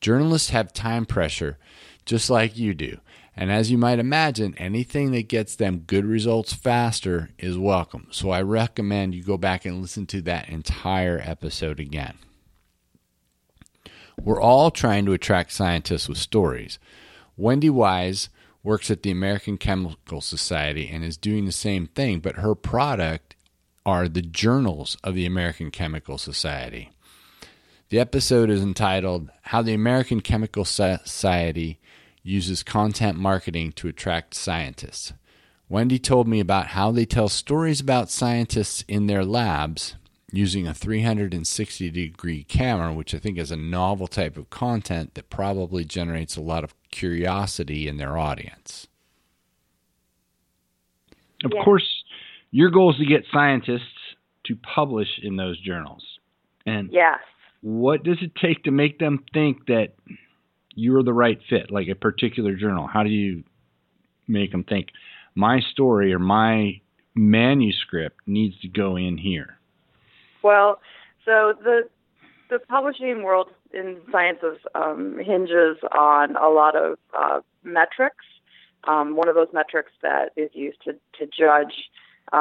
journalists 0.00 0.50
have 0.50 0.72
time 0.72 1.06
pressure 1.06 1.58
just 2.04 2.28
like 2.28 2.56
you 2.56 2.74
do 2.74 2.98
and 3.40 3.52
as 3.52 3.70
you 3.70 3.78
might 3.78 4.00
imagine, 4.00 4.56
anything 4.58 5.12
that 5.12 5.28
gets 5.28 5.54
them 5.54 5.84
good 5.86 6.04
results 6.04 6.52
faster 6.52 7.30
is 7.38 7.56
welcome. 7.56 8.08
So 8.10 8.30
I 8.30 8.42
recommend 8.42 9.14
you 9.14 9.22
go 9.22 9.38
back 9.38 9.64
and 9.64 9.80
listen 9.80 10.06
to 10.06 10.20
that 10.22 10.48
entire 10.48 11.22
episode 11.24 11.78
again. 11.78 12.18
We're 14.22 14.40
all 14.40 14.70
trying 14.70 15.06
to 15.06 15.12
attract 15.12 15.52
scientists 15.52 16.08
with 16.08 16.18
stories. 16.18 16.78
Wendy 17.36 17.70
Wise 17.70 18.28
works 18.62 18.90
at 18.90 19.02
the 19.02 19.10
American 19.10 19.56
Chemical 19.56 20.20
Society 20.20 20.88
and 20.92 21.04
is 21.04 21.16
doing 21.16 21.44
the 21.44 21.52
same 21.52 21.86
thing, 21.86 22.20
but 22.20 22.36
her 22.36 22.54
product 22.54 23.36
are 23.86 24.08
the 24.08 24.22
journals 24.22 24.96
of 25.02 25.14
the 25.14 25.24
American 25.24 25.70
Chemical 25.70 26.18
Society. 26.18 26.90
The 27.90 28.00
episode 28.00 28.50
is 28.50 28.62
entitled 28.62 29.30
How 29.42 29.62
the 29.62 29.72
American 29.72 30.20
Chemical 30.20 30.64
Society 30.64 31.78
Uses 32.22 32.62
Content 32.62 33.16
Marketing 33.16 33.72
to 33.72 33.88
Attract 33.88 34.34
Scientists. 34.34 35.14
Wendy 35.70 35.98
told 35.98 36.28
me 36.28 36.40
about 36.40 36.68
how 36.68 36.90
they 36.90 37.06
tell 37.06 37.28
stories 37.28 37.80
about 37.80 38.10
scientists 38.10 38.84
in 38.88 39.06
their 39.06 39.24
labs 39.24 39.94
using 40.32 40.66
a 40.66 40.74
360 40.74 41.90
degree 41.90 42.44
camera, 42.44 42.92
which 42.92 43.14
I 43.14 43.18
think 43.18 43.38
is 43.38 43.50
a 43.50 43.56
novel 43.56 44.06
type 44.06 44.36
of 44.36 44.50
content 44.50 45.14
that 45.14 45.30
probably 45.30 45.84
generates 45.84 46.36
a 46.36 46.42
lot 46.42 46.64
of 46.64 46.74
curiosity 46.90 47.88
in 47.88 47.96
their 47.96 48.18
audience. 48.18 48.86
Of 51.44 51.52
course, 51.64 51.86
your 52.50 52.70
goal 52.70 52.92
is 52.92 52.98
to 52.98 53.06
get 53.06 53.24
scientists 53.32 53.82
to 54.46 54.56
publish 54.56 55.08
in 55.22 55.36
those 55.36 55.58
journals. 55.60 56.02
And 56.66 56.90
yes. 56.92 57.18
what 57.60 58.02
does 58.02 58.18
it 58.20 58.32
take 58.34 58.64
to 58.64 58.70
make 58.70 58.98
them 58.98 59.24
think 59.32 59.66
that 59.66 59.94
you're 60.74 61.02
the 61.02 61.12
right 61.12 61.38
fit, 61.48 61.70
like 61.70 61.88
a 61.88 61.94
particular 61.94 62.54
journal? 62.54 62.86
How 62.86 63.02
do 63.02 63.10
you 63.10 63.44
make 64.26 64.50
them 64.50 64.64
think 64.64 64.88
my 65.34 65.60
story 65.60 66.12
or 66.12 66.18
my 66.18 66.80
manuscript 67.14 68.20
needs 68.26 68.58
to 68.60 68.68
go 68.68 68.96
in 68.96 69.16
here? 69.16 69.57
Well, 70.48 70.70
so 71.26 71.34
the 71.66 71.78
the 72.52 72.58
publishing 72.74 73.22
world 73.26 73.48
in 73.80 73.88
sciences 74.12 74.58
um, 74.74 75.00
hinges 75.30 75.76
on 75.92 76.26
a 76.36 76.48
lot 76.60 76.74
of 76.84 76.88
uh, 77.20 77.40
metrics. 77.78 78.26
Um, 78.90 79.06
one 79.20 79.28
of 79.28 79.34
those 79.34 79.52
metrics 79.60 79.92
that 80.06 80.26
is 80.42 80.50
used 80.66 80.80
to, 80.86 80.92
to 81.18 81.22
judge 81.42 81.76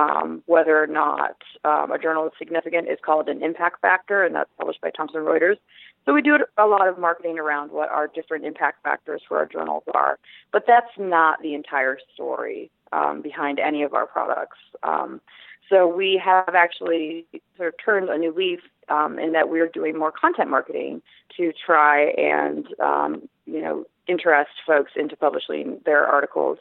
Um, 0.02 0.28
whether 0.54 0.76
or 0.86 0.90
not 1.04 1.38
um, 1.72 1.88
a 1.96 2.00
journal 2.06 2.24
is 2.30 2.34
significant 2.44 2.84
is 2.94 3.00
called 3.08 3.28
an 3.34 3.40
impact 3.50 3.78
factor, 3.88 4.20
and 4.26 4.32
that's 4.36 4.54
published 4.60 4.82
by 4.86 4.92
Thomson 4.98 5.22
Reuters. 5.30 5.60
So 6.04 6.08
we 6.18 6.22
do 6.30 6.34
a 6.58 6.68
lot 6.76 6.86
of 6.92 6.96
marketing 7.08 7.38
around 7.44 7.68
what 7.78 7.90
our 7.98 8.08
different 8.18 8.44
impact 8.52 8.78
factors 8.88 9.22
for 9.28 9.36
our 9.42 9.48
journals 9.56 9.86
are, 10.02 10.14
but 10.54 10.64
that's 10.72 10.96
not 10.98 11.34
the 11.46 11.54
entire 11.62 11.98
story 12.14 12.62
um, 12.92 13.22
behind 13.22 13.60
any 13.60 13.84
of 13.84 13.94
our 13.94 14.06
products. 14.06 14.58
Um, 14.84 15.22
so 15.70 15.88
we 15.88 16.22
have 16.24 16.56
actually 16.56 17.26
sort 17.58 17.70
of 17.70 17.76
turned 17.84 18.10
a 18.10 18.18
new 18.18 18.34
leaf 18.34 18.60
um, 18.90 19.20
in 19.20 19.34
that 19.34 19.50
we're 19.50 19.68
doing 19.68 19.98
more 19.98 20.12
content 20.12 20.50
marketing 20.50 21.02
to 21.36 21.52
try 21.66 22.06
and 22.12 22.68
um, 22.80 23.28
you 23.46 23.62
know 23.62 23.86
interest 24.08 24.52
folks 24.66 24.94
into 24.96 25.16
publishing 25.18 25.80
their 25.86 26.06
articles 26.06 26.60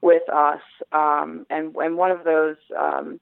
with 0.00 0.28
us. 0.28 0.60
Um, 0.92 1.46
and 1.50 1.74
and 1.76 1.96
one 1.96 2.10
of 2.10 2.24
those 2.24 2.56
um, 2.76 3.20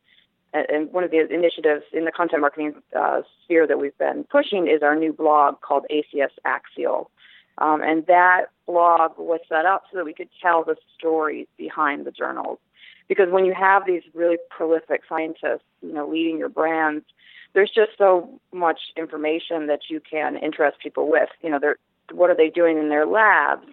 and 0.53 0.92
one 0.92 1.05
of 1.05 1.11
the 1.11 1.27
initiatives 1.33 1.85
in 1.92 2.05
the 2.05 2.12
content 2.12 2.40
marketing 2.40 2.75
uh, 2.99 3.23
sphere 3.45 3.66
that 3.66 3.79
we've 3.79 3.97
been 3.99 4.25
pushing 4.31 4.69
is 4.69 4.83
our 4.83 4.97
new 4.97 5.12
blog 5.12 5.61
called 5.61 5.85
ACS 5.90 6.31
Axial. 6.45 7.11
Um, 7.59 7.83
and 7.83 8.07
that 8.07 8.47
blog 8.66 9.12
was 9.19 9.40
set 9.49 9.64
up 9.64 9.85
so 9.90 9.99
that 9.99 10.05
we 10.05 10.12
could 10.12 10.29
tell 10.42 10.64
the 10.64 10.77
stories 10.99 11.47
behind 11.57 12.05
the 12.05 12.11
journals. 12.11 12.59
Because 13.09 13.31
when 13.31 13.45
you 13.45 13.55
have 13.55 13.87
these 13.87 14.03
really 14.14 14.37
prolific 14.51 15.03
scientists, 15.09 15.64
you 15.81 15.92
know, 15.92 16.09
leading 16.09 16.38
your 16.38 16.49
brands, 16.49 17.05
there's 17.55 17.71
just 17.71 17.92
so 17.97 18.40
much 18.53 18.81
information 18.97 19.69
that 19.69 19.83
you 19.88 20.01
can 20.01 20.37
interest 20.37 20.79
people 20.81 21.09
with. 21.09 21.29
You 21.42 21.51
know, 21.51 21.59
they're, 21.59 21.79
what 22.12 22.31
are 22.31 22.37
they 22.37 22.51
doing 22.51 22.79
in 22.79 22.88
their 22.88 23.07
labs? 23.07 23.69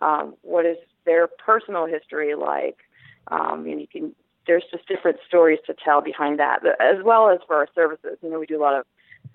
Um, 0.00 0.34
what 0.42 0.66
is 0.66 0.76
their 1.06 1.26
personal 1.26 1.86
history 1.86 2.34
like? 2.34 2.78
Um, 3.28 3.66
and 3.66 3.80
you 3.80 3.86
can 3.86 4.14
there's 4.46 4.64
just 4.70 4.86
different 4.86 5.18
stories 5.26 5.58
to 5.66 5.74
tell 5.74 6.00
behind 6.00 6.38
that, 6.38 6.60
as 6.80 7.02
well 7.04 7.30
as 7.30 7.38
for 7.46 7.56
our 7.56 7.68
services. 7.74 8.18
You 8.22 8.30
know, 8.30 8.38
we 8.38 8.46
do 8.46 8.58
a 8.58 8.62
lot 8.62 8.74
of 8.74 8.86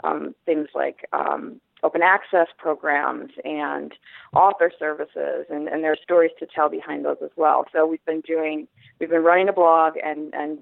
um, 0.03 0.35
things 0.45 0.67
like 0.75 1.07
um, 1.13 1.59
open 1.83 2.01
access 2.01 2.47
programs 2.57 3.31
and 3.43 3.93
author 4.33 4.71
services, 4.77 5.45
and, 5.49 5.67
and 5.67 5.83
there 5.83 5.91
are 5.91 5.97
stories 6.03 6.31
to 6.39 6.45
tell 6.45 6.69
behind 6.69 7.05
those 7.05 7.17
as 7.23 7.31
well. 7.35 7.65
So 7.71 7.85
we've 7.85 8.03
been 8.05 8.21
doing, 8.21 8.67
we've 8.99 9.09
been 9.09 9.23
running 9.23 9.49
a 9.49 9.53
blog 9.53 9.93
and, 10.03 10.33
and 10.33 10.59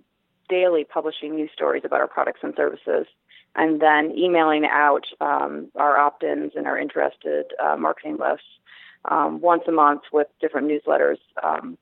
daily 0.49 0.84
publishing 0.84 1.36
new 1.36 1.49
stories 1.53 1.84
about 1.86 1.99
our 2.01 2.08
products 2.08 2.41
and 2.43 2.53
services, 2.56 3.08
and 3.56 3.82
then 3.82 4.12
emailing 4.17 4.65
out 4.65 5.06
um, 5.19 5.69
our 5.75 5.97
opt-ins 5.97 6.53
and 6.56 6.67
our 6.67 6.77
interested 6.77 7.45
uh, 7.63 7.75
marketing 7.75 8.17
lists 8.19 8.45
um, 9.06 9.41
once 9.41 9.63
a 9.67 9.71
month 9.71 10.01
with 10.13 10.27
different 10.39 10.67
newsletters, 10.67 11.17
um, 11.43 11.77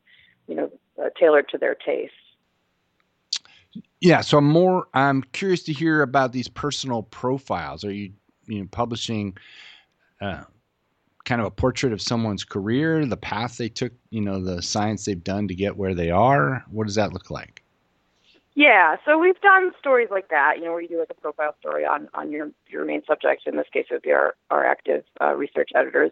you 0.47 0.55
know, 0.55 0.71
uh, 1.01 1.09
tailored 1.19 1.49
to 1.49 1.57
their 1.57 1.75
tastes. 1.75 2.15
Yeah, 3.99 4.21
so 4.21 4.37
I'm 4.37 4.47
more 4.47 4.87
I'm 4.93 5.23
curious 5.33 5.63
to 5.63 5.73
hear 5.73 6.01
about 6.01 6.31
these 6.31 6.47
personal 6.47 7.03
profiles. 7.03 7.83
Are 7.83 7.91
you 7.91 8.11
you 8.47 8.61
know 8.61 8.67
publishing 8.71 9.37
uh, 10.21 10.43
kind 11.25 11.41
of 11.41 11.47
a 11.47 11.51
portrait 11.51 11.91
of 11.91 12.01
someone's 12.01 12.43
career, 12.43 13.05
the 13.05 13.17
path 13.17 13.57
they 13.57 13.67
took, 13.67 13.91
you 14.11 14.21
know, 14.21 14.39
the 14.39 14.61
science 14.61 15.05
they've 15.05 15.23
done 15.23 15.47
to 15.47 15.55
get 15.55 15.75
where 15.75 15.93
they 15.93 16.11
are? 16.11 16.63
What 16.69 16.85
does 16.85 16.95
that 16.95 17.13
look 17.13 17.29
like? 17.29 17.63
Yeah, 18.53 18.95
so 19.03 19.17
we've 19.17 19.39
done 19.41 19.71
stories 19.77 20.07
like 20.09 20.29
that, 20.29 20.53
you 20.57 20.63
know, 20.63 20.71
where 20.71 20.81
you 20.81 20.87
do 20.87 20.99
like 20.99 21.09
a 21.09 21.21
profile 21.21 21.55
story 21.59 21.85
on 21.85 22.07
on 22.13 22.31
your 22.31 22.51
your 22.69 22.85
main 22.85 23.03
subject. 23.05 23.43
In 23.47 23.57
this 23.57 23.67
case, 23.73 23.87
it 23.89 23.93
would 23.95 24.01
be 24.01 24.13
our 24.13 24.35
our 24.49 24.65
active 24.65 25.03
uh, 25.19 25.33
research 25.33 25.71
editors. 25.75 26.11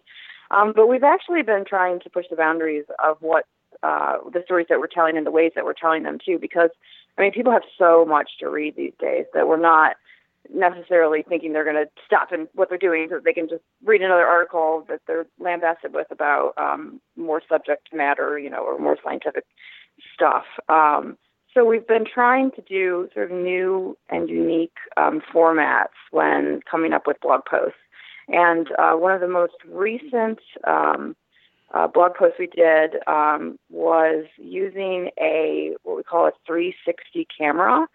Um, 0.51 0.73
but 0.75 0.87
we've 0.87 1.03
actually 1.03 1.41
been 1.41 1.63
trying 1.63 2.01
to 2.01 2.09
push 2.09 2.25
the 2.29 2.35
boundaries 2.35 2.83
of 3.03 3.17
what 3.21 3.45
uh, 3.81 4.17
the 4.33 4.41
stories 4.43 4.67
that 4.69 4.79
we're 4.79 4.87
telling 4.87 5.15
and 5.15 5.25
the 5.25 5.31
ways 5.31 5.53
that 5.55 5.63
we're 5.63 5.73
telling 5.73 6.03
them 6.03 6.17
too, 6.23 6.37
because 6.37 6.69
I 7.17 7.21
mean, 7.21 7.31
people 7.31 7.53
have 7.53 7.63
so 7.77 8.05
much 8.05 8.31
to 8.39 8.49
read 8.49 8.75
these 8.75 8.93
days 8.99 9.25
that 9.33 9.47
we're 9.47 9.55
not 9.55 9.95
necessarily 10.53 11.23
thinking 11.27 11.53
they're 11.53 11.63
going 11.63 11.75
to 11.75 11.89
stop 12.05 12.31
in 12.31 12.47
what 12.53 12.69
they're 12.69 12.77
doing 12.77 13.07
so 13.09 13.19
they 13.23 13.33
can 13.33 13.47
just 13.47 13.63
read 13.83 14.01
another 14.01 14.25
article 14.25 14.85
that 14.89 15.01
they're 15.07 15.25
lambasted 15.39 15.93
with 15.93 16.07
about 16.11 16.53
um, 16.57 16.99
more 17.15 17.41
subject 17.47 17.89
matter, 17.93 18.37
you 18.37 18.49
know, 18.49 18.63
or 18.63 18.77
more 18.77 18.97
scientific 19.03 19.45
stuff. 20.13 20.45
Um, 20.69 21.17
so 21.53 21.63
we've 21.63 21.87
been 21.87 22.05
trying 22.05 22.51
to 22.51 22.61
do 22.61 23.09
sort 23.13 23.31
of 23.31 23.37
new 23.37 23.97
and 24.09 24.29
unique 24.29 24.75
um, 24.97 25.21
formats 25.33 25.93
when 26.11 26.61
coming 26.69 26.93
up 26.93 27.05
with 27.05 27.19
blog 27.21 27.41
posts. 27.49 27.77
And 28.27 28.69
uh, 28.79 28.93
one 28.93 29.13
of 29.13 29.21
the 29.21 29.27
most 29.27 29.53
recent 29.67 30.39
um, 30.65 31.15
uh, 31.73 31.87
blog 31.87 32.15
post 32.15 32.35
we 32.39 32.47
did 32.47 32.95
um, 33.07 33.59
was 33.69 34.25
using 34.37 35.09
a 35.19 35.75
what 35.83 35.97
we 35.97 36.03
call 36.03 36.27
a 36.27 36.31
360 36.47 37.27
camera. 37.37 37.87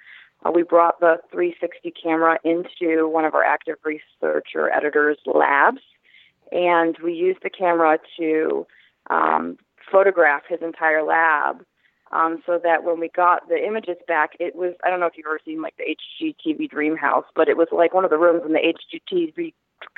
Uh, 0.44 0.50
we 0.54 0.62
brought 0.62 1.00
the 1.00 1.16
360 1.32 1.92
camera 2.00 2.38
into 2.44 3.08
one 3.08 3.24
of 3.24 3.34
our 3.34 3.44
active 3.44 3.76
researcher 3.84 4.70
editors' 4.70 5.18
labs, 5.26 5.80
and 6.52 6.96
we 7.02 7.12
used 7.12 7.40
the 7.42 7.50
camera 7.50 7.98
to 8.18 8.66
um, 9.10 9.58
photograph 9.90 10.42
his 10.48 10.60
entire 10.62 11.02
lab. 11.02 11.64
Um, 12.10 12.42
so 12.46 12.58
that 12.62 12.84
when 12.84 13.00
we 13.00 13.10
got 13.10 13.50
the 13.50 13.62
images 13.62 13.98
back, 14.06 14.30
it 14.40 14.56
was 14.56 14.72
I 14.82 14.88
don't 14.88 14.98
know 14.98 15.04
if 15.04 15.12
you've 15.18 15.26
ever 15.26 15.40
seen 15.44 15.60
like 15.60 15.74
the 15.76 15.94
HGTV 16.24 16.70
Dream 16.70 16.96
House, 16.96 17.26
but 17.36 17.50
it 17.50 17.58
was 17.58 17.68
like 17.70 17.92
one 17.92 18.04
of 18.04 18.08
the 18.08 18.16
rooms 18.16 18.44
in 18.46 18.54
the 18.54 18.60
HGTV 18.60 19.52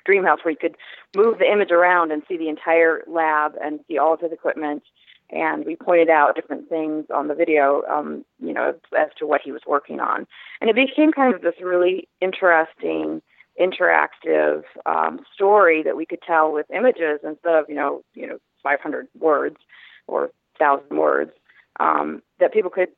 Dream 0.05 0.25
House 0.25 0.41
where 0.43 0.51
you 0.51 0.59
could 0.61 0.77
move 1.17 1.39
the 1.39 1.51
image 1.51 1.71
around 1.71 2.11
and 2.11 2.25
see 2.29 2.37
the 2.37 2.49
entire 2.49 3.05
lab 3.07 3.53
and 3.63 3.79
see 3.87 3.97
all 3.97 4.15
of 4.15 4.21
his 4.21 4.33
equipment. 4.33 4.83
And 5.33 5.65
we 5.65 5.77
pointed 5.77 6.11
out 6.11 6.35
different 6.35 6.69
things 6.69 7.07
on 7.15 7.29
the 7.29 7.35
video, 7.35 7.83
um, 7.89 8.25
you 8.41 8.53
know, 8.53 8.75
as 8.99 9.09
to 9.19 9.27
what 9.27 9.41
he 9.43 9.53
was 9.53 9.63
working 9.67 10.01
on. 10.01 10.27
And 10.61 10.69
it 10.69 10.77
became 10.77 11.13
kind 11.13 11.35
of 11.35 11.43
this 11.43 11.55
really 11.63 12.09
interesting, 12.21 13.23
interactive 13.61 14.63
um, 14.87 15.21
story 15.33 15.83
that 15.83 15.97
we 15.97 16.07
could 16.07 16.23
tell 16.23 16.53
with 16.53 16.67
images 16.75 17.21
instead 17.23 17.55
of, 17.55 17.67
you 17.69 17.77
know, 17.77 18.03
you 18.15 18.27
know, 18.27 18.39
500 18.63 19.07
words 19.19 19.57
or 20.07 20.31
1,000 20.59 20.97
words 20.97 21.33
um, 21.79 22.23
that 22.41 22.53
people 22.53 22.71
could 22.71 22.89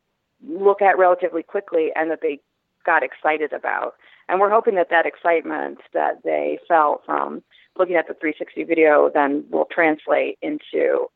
look 0.47 0.83
at 0.83 0.99
relatively 0.99 1.43
quickly 1.43 1.91
and 1.95 2.11
that 2.11 2.21
they 2.23 2.41
got 2.85 3.03
excited 3.03 3.53
about. 3.53 3.95
And 4.29 4.41
we're 4.41 4.51
hoping 4.51 4.75
that 4.77 4.91
that 4.91 5.07
excitement 5.07 5.79
that 5.93 6.23
they 6.25 6.59
felt 6.67 7.03
from 7.05 7.43
looking 7.79 7.97
at 7.97 8.09
the 8.09 8.15
360 8.15 8.65
video 8.65 9.11
then 9.13 9.45
will 9.51 9.69
translate 9.71 10.39
into 10.43 11.09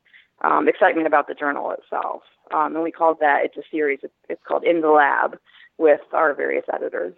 um, 0.42 0.68
excitement 0.68 1.07
about 1.07 1.29
the 1.29 1.35
journal 1.35 1.72
itself. 1.72 2.22
Um, 2.55 2.75
and 2.75 2.85
we 2.85 2.92
called 2.92 3.18
that, 3.20 3.40
it's 3.44 3.57
a 3.57 3.68
series, 3.70 4.01
it's 4.29 4.42
called 4.46 4.64
In 4.64 4.81
the 4.81 4.88
Lab 4.88 5.38
with 5.79 6.01
our 6.12 6.35
various 6.35 6.64
editors. 6.72 7.14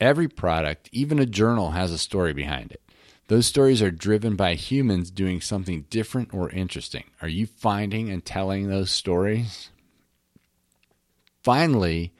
Every 0.00 0.28
product, 0.28 0.88
even 0.92 1.18
a 1.18 1.26
journal, 1.26 1.72
has 1.72 1.92
a 1.92 1.98
story 1.98 2.32
behind 2.32 2.72
it. 2.72 2.80
Those 3.28 3.46
stories 3.46 3.80
are 3.80 3.90
driven 3.90 4.34
by 4.34 4.54
humans 4.54 5.10
doing 5.10 5.40
something 5.40 5.86
different 5.90 6.34
or 6.34 6.50
interesting. 6.50 7.04
Are 7.22 7.28
you 7.28 7.46
finding 7.46 8.10
and 8.10 8.24
telling 8.24 8.68
those 8.68 8.90
stories? 8.90 9.70
Finally, 11.42 12.12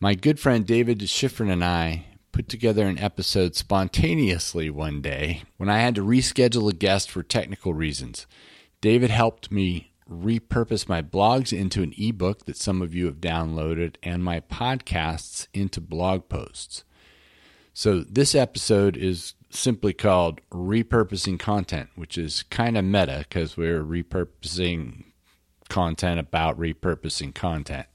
my 0.00 0.14
good 0.14 0.38
friend 0.38 0.66
David 0.66 0.98
Schifrin 1.00 1.50
and 1.50 1.64
I 1.64 2.06
put 2.32 2.48
together 2.48 2.86
an 2.86 2.98
episode 2.98 3.54
spontaneously 3.54 4.70
one 4.70 5.00
day 5.00 5.42
when 5.56 5.68
I 5.68 5.78
had 5.78 5.94
to 5.96 6.04
reschedule 6.04 6.70
a 6.70 6.74
guest 6.74 7.10
for 7.10 7.22
technical 7.22 7.74
reasons. 7.74 8.26
David 8.84 9.08
helped 9.08 9.50
me 9.50 9.92
repurpose 10.12 10.90
my 10.90 11.00
blogs 11.00 11.58
into 11.58 11.82
an 11.82 11.94
ebook 11.96 12.44
that 12.44 12.58
some 12.58 12.82
of 12.82 12.94
you 12.94 13.06
have 13.06 13.16
downloaded 13.16 13.94
and 14.02 14.22
my 14.22 14.40
podcasts 14.40 15.46
into 15.54 15.80
blog 15.80 16.28
posts. 16.28 16.84
So 17.72 18.00
this 18.00 18.34
episode 18.34 18.94
is 18.98 19.32
simply 19.48 19.94
called 19.94 20.42
Repurposing 20.50 21.38
Content, 21.38 21.88
which 21.94 22.18
is 22.18 22.42
kind 22.50 22.76
of 22.76 22.84
meta 22.84 23.24
because 23.26 23.56
we're 23.56 23.82
repurposing 23.82 25.04
content 25.70 26.20
about 26.20 26.60
repurposing 26.60 27.34
content. 27.34 27.86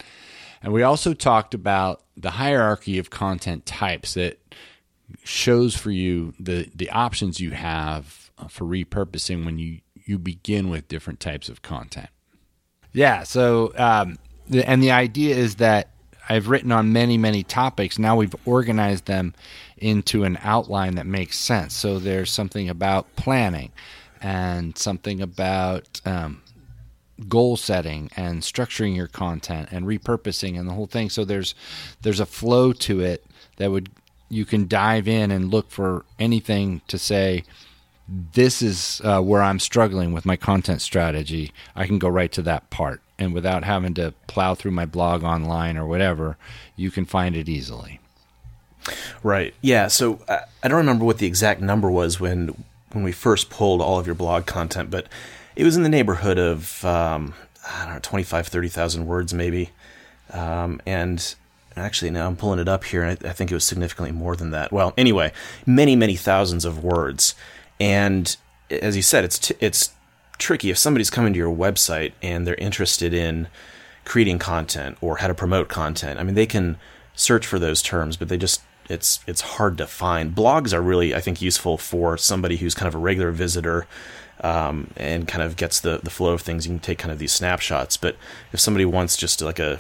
And 0.64 0.74
we 0.74 0.82
also 0.82 1.14
talked 1.14 1.54
about 1.54 2.02
the 2.18 2.32
hierarchy 2.32 2.98
of 2.98 3.12
content 3.12 3.68
types 3.68 4.16
that 4.16 4.40
shows 5.24 5.76
for 5.76 5.92
you 5.92 6.34
the, 6.40 6.72
the 6.74 6.90
options 6.90 7.40
you 7.40 7.52
have 7.52 8.32
for 8.48 8.66
repurposing 8.66 9.46
when 9.46 9.60
you, 9.60 9.82
you 10.10 10.18
begin 10.18 10.70
with 10.70 10.88
different 10.88 11.20
types 11.20 11.50
of 11.50 11.62
content. 11.62 12.10
Yeah. 12.92 13.22
So, 13.24 13.72
um, 13.78 14.18
and 14.52 14.82
the 14.82 14.92
idea 14.92 15.36
is 15.36 15.56
that 15.58 15.92
I've 16.28 16.50
written 16.50 16.72
on 16.72 16.92
many, 16.92 17.18
many 17.18 17.44
topics. 17.44 18.00
Now 18.00 18.16
we've 18.16 18.36
organized 18.46 19.06
them 19.06 19.36
into 19.78 20.24
an 20.24 20.40
outline 20.42 20.96
that 20.96 21.06
makes 21.06 21.38
sense. 21.38 21.76
So 21.76 22.00
there's 22.00 22.32
something 22.32 22.70
about 22.70 23.16
planning 23.16 23.72
and 24.20 24.76
something 24.76 25.22
about 25.22 26.02
um, 26.06 26.42
goal 27.28 27.56
setting 27.56 28.10
and 28.16 28.42
structuring 28.42 28.96
your 28.96 29.08
content 29.08 29.70
and 29.72 29.86
repurposing 29.86 30.60
and 30.60 30.68
the 30.68 30.74
whole 30.74 30.88
thing. 30.88 31.12
So 31.12 31.24
there's 31.24 31.54
there's 32.02 32.20
a 32.20 32.26
flow 32.26 32.74
to 32.74 33.00
it 33.02 33.24
that 33.58 33.70
would 33.70 33.90
you 34.30 34.46
can 34.46 34.68
dive 34.68 35.08
in 35.08 35.30
and 35.32 35.52
look 35.52 35.70
for 35.70 36.06
anything 36.18 36.82
to 36.88 36.98
say 36.98 37.44
this 38.34 38.62
is 38.62 39.02
uh, 39.04 39.22
where 39.22 39.42
I'm 39.42 39.60
struggling 39.60 40.14
with 40.14 40.26
my 40.26 40.36
content 40.36 40.82
strategy. 40.82 41.52
I 41.76 41.86
can 41.86 42.00
go 42.00 42.08
right 42.08 42.32
to 42.32 42.42
that 42.44 42.70
part 42.70 43.02
and 43.20 43.34
without 43.34 43.66
having 43.66 43.94
to 43.96 44.14
plow 44.28 44.56
through 44.56 44.72
my 44.72 44.86
blog 44.86 45.24
online 45.24 45.78
or 45.78 45.86
whatever, 45.86 46.38
you 46.76 46.90
can 46.90 47.06
find 47.06 47.36
it 47.36 47.50
easily. 47.50 48.00
Right. 49.22 49.54
Yeah. 49.62 49.88
So 49.88 50.22
uh, 50.28 50.40
I 50.64 50.70
don't 50.70 50.78
remember 50.78 51.06
what 51.06 51.18
the 51.18 51.28
exact 51.28 51.62
number 51.62 51.92
was 51.92 52.20
when 52.20 52.64
when 52.92 53.04
we 53.04 53.12
first 53.12 53.52
pulled 53.52 53.82
all 53.82 54.00
of 54.00 54.08
your 54.08 54.16
blog 54.16 54.48
content, 54.48 54.90
but 54.90 55.08
it 55.56 55.64
was 55.64 55.78
in 55.78 55.84
the 55.84 55.90
neighborhood 55.90 56.40
of 56.40 56.84
um, 56.86 57.36
I 57.70 57.86
don't 57.86 57.94
know 57.96 58.00
25, 58.02 58.48
30,000 58.48 59.06
words 59.06 59.34
maybe. 59.34 59.70
Um, 60.32 60.82
and 60.86 61.36
actually 61.76 62.12
now 62.12 62.26
I'm 62.26 62.38
pulling 62.38 62.60
it 62.60 62.68
up 62.68 62.86
here, 62.86 63.04
and 63.04 63.18
I, 63.24 63.30
I 63.30 63.34
think 63.34 63.52
it 63.52 63.54
was 63.54 63.66
significantly 63.66 64.12
more 64.12 64.36
than 64.36 64.52
that. 64.52 64.72
Well, 64.72 64.94
anyway, 64.98 65.34
many 65.66 65.96
many 65.96 66.16
thousands 66.16 66.66
of 66.66 66.84
words, 66.84 67.36
and 67.80 68.36
as 68.70 68.96
you 68.96 69.02
said, 69.02 69.24
it's 69.24 69.40
t- 69.40 69.56
it's 69.60 69.94
tricky 70.38 70.70
if 70.70 70.78
somebody's 70.78 71.10
coming 71.10 71.34
to 71.34 71.40
your 71.40 71.56
website 71.56 72.14
and 72.22 72.48
they're 72.48 72.56
interested 72.56 73.14
in 73.14 73.48
creating 74.06 74.40
content 74.40 74.98
or 75.02 75.18
how 75.18 75.28
to 75.28 75.34
promote 75.34 75.68
content. 75.68 76.20
I 76.20 76.24
mean, 76.24 76.36
they 76.36 76.46
can 76.46 76.78
search 77.16 77.46
for 77.46 77.60
those 77.60 77.82
terms, 77.82 78.18
but 78.18 78.30
they 78.30 78.38
just 78.38 78.62
it's 78.90 79.20
it's 79.28 79.42
hard 79.42 79.78
to 79.78 79.88
find. 79.88 80.36
Blogs 80.36 80.74
are 80.74 80.82
really, 80.82 81.14
I 81.14 81.22
think, 81.22 81.42
useful 81.42 81.78
for 81.78 82.18
somebody 82.18 82.58
who's 82.58 82.74
kind 82.74 82.88
of 82.88 82.96
a 82.96 83.00
regular 83.00 83.32
visitor 83.32 83.88
um, 84.42 84.92
and 84.96 85.28
kind 85.28 85.44
of 85.44 85.56
gets 85.56 85.80
the 85.80 86.00
the 86.04 86.10
flow 86.10 86.34
of 86.34 86.42
things. 86.42 86.66
You 86.66 86.74
can 86.74 86.80
take 86.80 86.98
kind 86.98 87.12
of 87.12 87.20
these 87.20 87.32
snapshots, 87.32 87.98
but 87.98 88.18
if 88.52 88.60
somebody 88.60 88.86
wants 88.86 89.16
just 89.16 89.42
like 89.42 89.60
a 89.60 89.80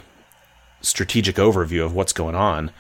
strategic 0.82 1.36
overview 1.36 1.84
of 1.84 1.94
what's 1.94 2.14
going 2.14 2.36
on, 2.36 2.72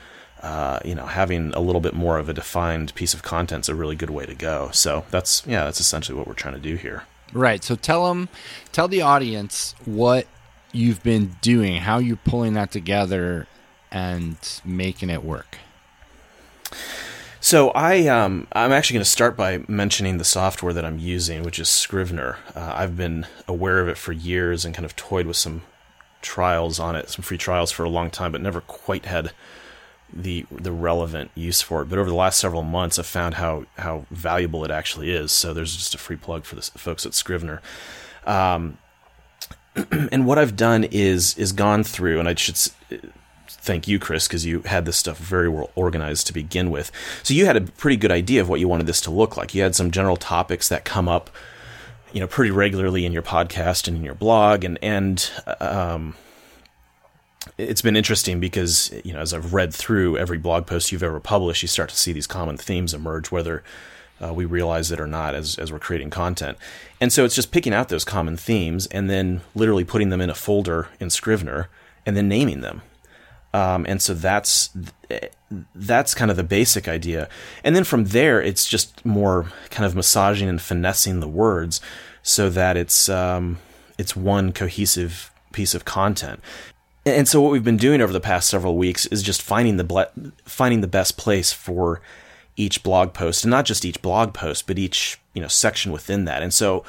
uh, 0.41 0.79
you 0.85 0.95
know, 0.95 1.05
having 1.05 1.53
a 1.53 1.59
little 1.59 1.81
bit 1.81 1.93
more 1.93 2.17
of 2.17 2.29
a 2.29 2.33
defined 2.33 2.93
piece 2.95 3.13
of 3.13 3.23
content 3.23 3.65
is 3.65 3.69
a 3.69 3.75
really 3.75 3.95
good 3.95 4.09
way 4.09 4.25
to 4.25 4.35
go. 4.35 4.69
So 4.71 5.05
that's 5.11 5.43
yeah, 5.45 5.65
that's 5.65 5.79
essentially 5.79 6.17
what 6.17 6.27
we're 6.27 6.33
trying 6.33 6.55
to 6.55 6.59
do 6.59 6.75
here. 6.75 7.03
Right. 7.33 7.63
So 7.63 7.75
tell 7.75 8.07
them, 8.07 8.29
tell 8.71 8.87
the 8.87 9.01
audience 9.01 9.75
what 9.85 10.27
you've 10.71 11.03
been 11.03 11.35
doing, 11.41 11.77
how 11.77 11.99
you're 11.99 12.17
pulling 12.17 12.53
that 12.53 12.71
together, 12.71 13.47
and 13.91 14.37
making 14.63 15.09
it 15.09 15.23
work. 15.23 15.57
So 17.41 17.69
I 17.71 18.07
um, 18.07 18.47
I'm 18.51 18.71
actually 18.71 18.95
going 18.95 19.05
to 19.05 19.09
start 19.09 19.37
by 19.37 19.63
mentioning 19.67 20.17
the 20.17 20.25
software 20.25 20.73
that 20.73 20.85
I'm 20.85 20.99
using, 20.99 21.43
which 21.43 21.59
is 21.59 21.69
Scrivener. 21.69 22.37
Uh, 22.55 22.73
I've 22.75 22.97
been 22.97 23.27
aware 23.47 23.79
of 23.79 23.87
it 23.87 23.97
for 23.97 24.11
years 24.11 24.65
and 24.65 24.75
kind 24.75 24.85
of 24.85 24.95
toyed 24.95 25.25
with 25.25 25.37
some 25.37 25.61
trials 26.21 26.79
on 26.79 26.95
it, 26.95 27.09
some 27.09 27.23
free 27.23 27.37
trials 27.37 27.71
for 27.71 27.83
a 27.83 27.89
long 27.89 28.09
time, 28.11 28.31
but 28.31 28.41
never 28.41 28.61
quite 28.61 29.05
had 29.05 29.31
the 30.13 30.45
the 30.51 30.71
relevant 30.71 31.31
use 31.35 31.61
for 31.61 31.81
it. 31.81 31.85
But 31.85 31.99
over 31.99 32.09
the 32.09 32.15
last 32.15 32.39
several 32.39 32.63
months, 32.63 32.99
I've 32.99 33.05
found 33.05 33.35
how 33.35 33.65
how 33.77 34.05
valuable 34.11 34.65
it 34.65 34.71
actually 34.71 35.11
is. 35.11 35.31
So 35.31 35.53
there's 35.53 35.75
just 35.75 35.95
a 35.95 35.97
free 35.97 36.15
plug 36.15 36.45
for 36.45 36.55
the 36.55 36.61
folks 36.61 37.05
at 37.05 37.13
Scrivener. 37.13 37.61
Um, 38.25 38.77
and 40.11 40.25
what 40.25 40.37
I've 40.37 40.55
done 40.55 40.83
is 40.83 41.37
is 41.37 41.51
gone 41.51 41.83
through, 41.83 42.19
and 42.19 42.27
I 42.27 42.35
should 42.35 42.57
thank 43.47 43.87
you, 43.87 43.99
Chris, 43.99 44.27
because 44.27 44.45
you 44.45 44.61
had 44.61 44.85
this 44.85 44.97
stuff 44.97 45.17
very 45.17 45.49
well 45.49 45.69
organized 45.75 46.27
to 46.27 46.33
begin 46.33 46.71
with. 46.71 46.91
So 47.23 47.33
you 47.33 47.45
had 47.45 47.55
a 47.55 47.61
pretty 47.61 47.97
good 47.97 48.11
idea 48.11 48.41
of 48.41 48.49
what 48.49 48.59
you 48.59 48.67
wanted 48.67 48.87
this 48.87 49.01
to 49.01 49.11
look 49.11 49.37
like. 49.37 49.53
You 49.53 49.61
had 49.61 49.75
some 49.75 49.91
general 49.91 50.17
topics 50.17 50.69
that 50.69 50.85
come 50.85 51.07
up, 51.07 51.29
you 52.13 52.19
know, 52.19 52.27
pretty 52.27 52.51
regularly 52.51 53.05
in 53.05 53.11
your 53.11 53.21
podcast 53.21 53.87
and 53.87 53.97
in 53.97 54.03
your 54.03 54.15
blog, 54.15 54.63
and 54.63 54.79
and 54.81 55.29
um, 55.59 56.15
it's 57.57 57.81
been 57.81 57.95
interesting 57.95 58.39
because 58.39 58.93
you 59.03 59.13
know 59.13 59.19
as 59.19 59.33
I've 59.33 59.53
read 59.53 59.73
through 59.73 60.17
every 60.17 60.37
blog 60.37 60.67
post 60.67 60.91
you've 60.91 61.03
ever 61.03 61.19
published, 61.19 61.61
you 61.61 61.67
start 61.67 61.89
to 61.89 61.97
see 61.97 62.11
these 62.11 62.27
common 62.27 62.57
themes 62.57 62.93
emerge, 62.93 63.31
whether 63.31 63.63
uh, 64.23 64.33
we 64.33 64.45
realize 64.45 64.91
it 64.91 64.99
or 64.99 65.07
not 65.07 65.35
as 65.35 65.57
as 65.57 65.71
we're 65.71 65.79
creating 65.79 66.09
content. 66.09 66.57
And 66.99 67.13
so 67.13 67.23
it's 67.25 67.35
just 67.35 67.51
picking 67.51 67.73
out 67.73 67.89
those 67.89 68.05
common 68.05 68.37
themes 68.37 68.87
and 68.87 69.09
then 69.09 69.41
literally 69.55 69.85
putting 69.85 70.09
them 70.09 70.21
in 70.21 70.29
a 70.29 70.35
folder 70.35 70.89
in 70.99 71.09
Scrivener 71.09 71.69
and 72.05 72.17
then 72.17 72.27
naming 72.27 72.61
them. 72.61 72.81
Um, 73.53 73.85
and 73.87 74.01
so 74.01 74.13
that's 74.13 74.69
that's 75.73 76.13
kind 76.13 76.29
of 76.29 76.37
the 76.37 76.43
basic 76.43 76.87
idea. 76.87 77.29
And 77.63 77.75
then 77.75 77.83
from 77.83 78.05
there, 78.05 78.41
it's 78.41 78.67
just 78.67 79.03
more 79.05 79.51
kind 79.69 79.85
of 79.85 79.95
massaging 79.95 80.49
and 80.49 80.61
finessing 80.61 81.19
the 81.19 81.27
words 81.27 81.81
so 82.21 82.49
that 82.49 82.77
it's 82.77 83.09
um, 83.09 83.57
it's 83.97 84.15
one 84.15 84.51
cohesive 84.51 85.31
piece 85.51 85.73
of 85.73 85.85
content. 85.85 86.41
And 87.09 87.27
so 87.27 87.41
what 87.41 87.51
we've 87.51 87.63
been 87.63 87.77
doing 87.77 88.01
over 88.01 88.13
the 88.13 88.19
past 88.19 88.49
several 88.49 88.77
weeks 88.77 89.05
is 89.07 89.23
just 89.23 89.41
finding 89.41 89.77
the 89.77 89.83
ble- 89.83 90.11
finding 90.45 90.81
the 90.81 90.87
best 90.87 91.17
place 91.17 91.51
for 91.51 92.01
each 92.55 92.83
blog 92.83 93.13
post, 93.13 93.43
and 93.43 93.51
not 93.51 93.65
just 93.65 93.85
each 93.85 94.01
blog 94.01 94.33
post, 94.33 94.67
but 94.67 94.77
each 94.77 95.19
you 95.33 95.41
know 95.41 95.47
section 95.47 95.91
within 95.91 96.25
that. 96.25 96.43
And 96.43 96.53
so 96.53 96.83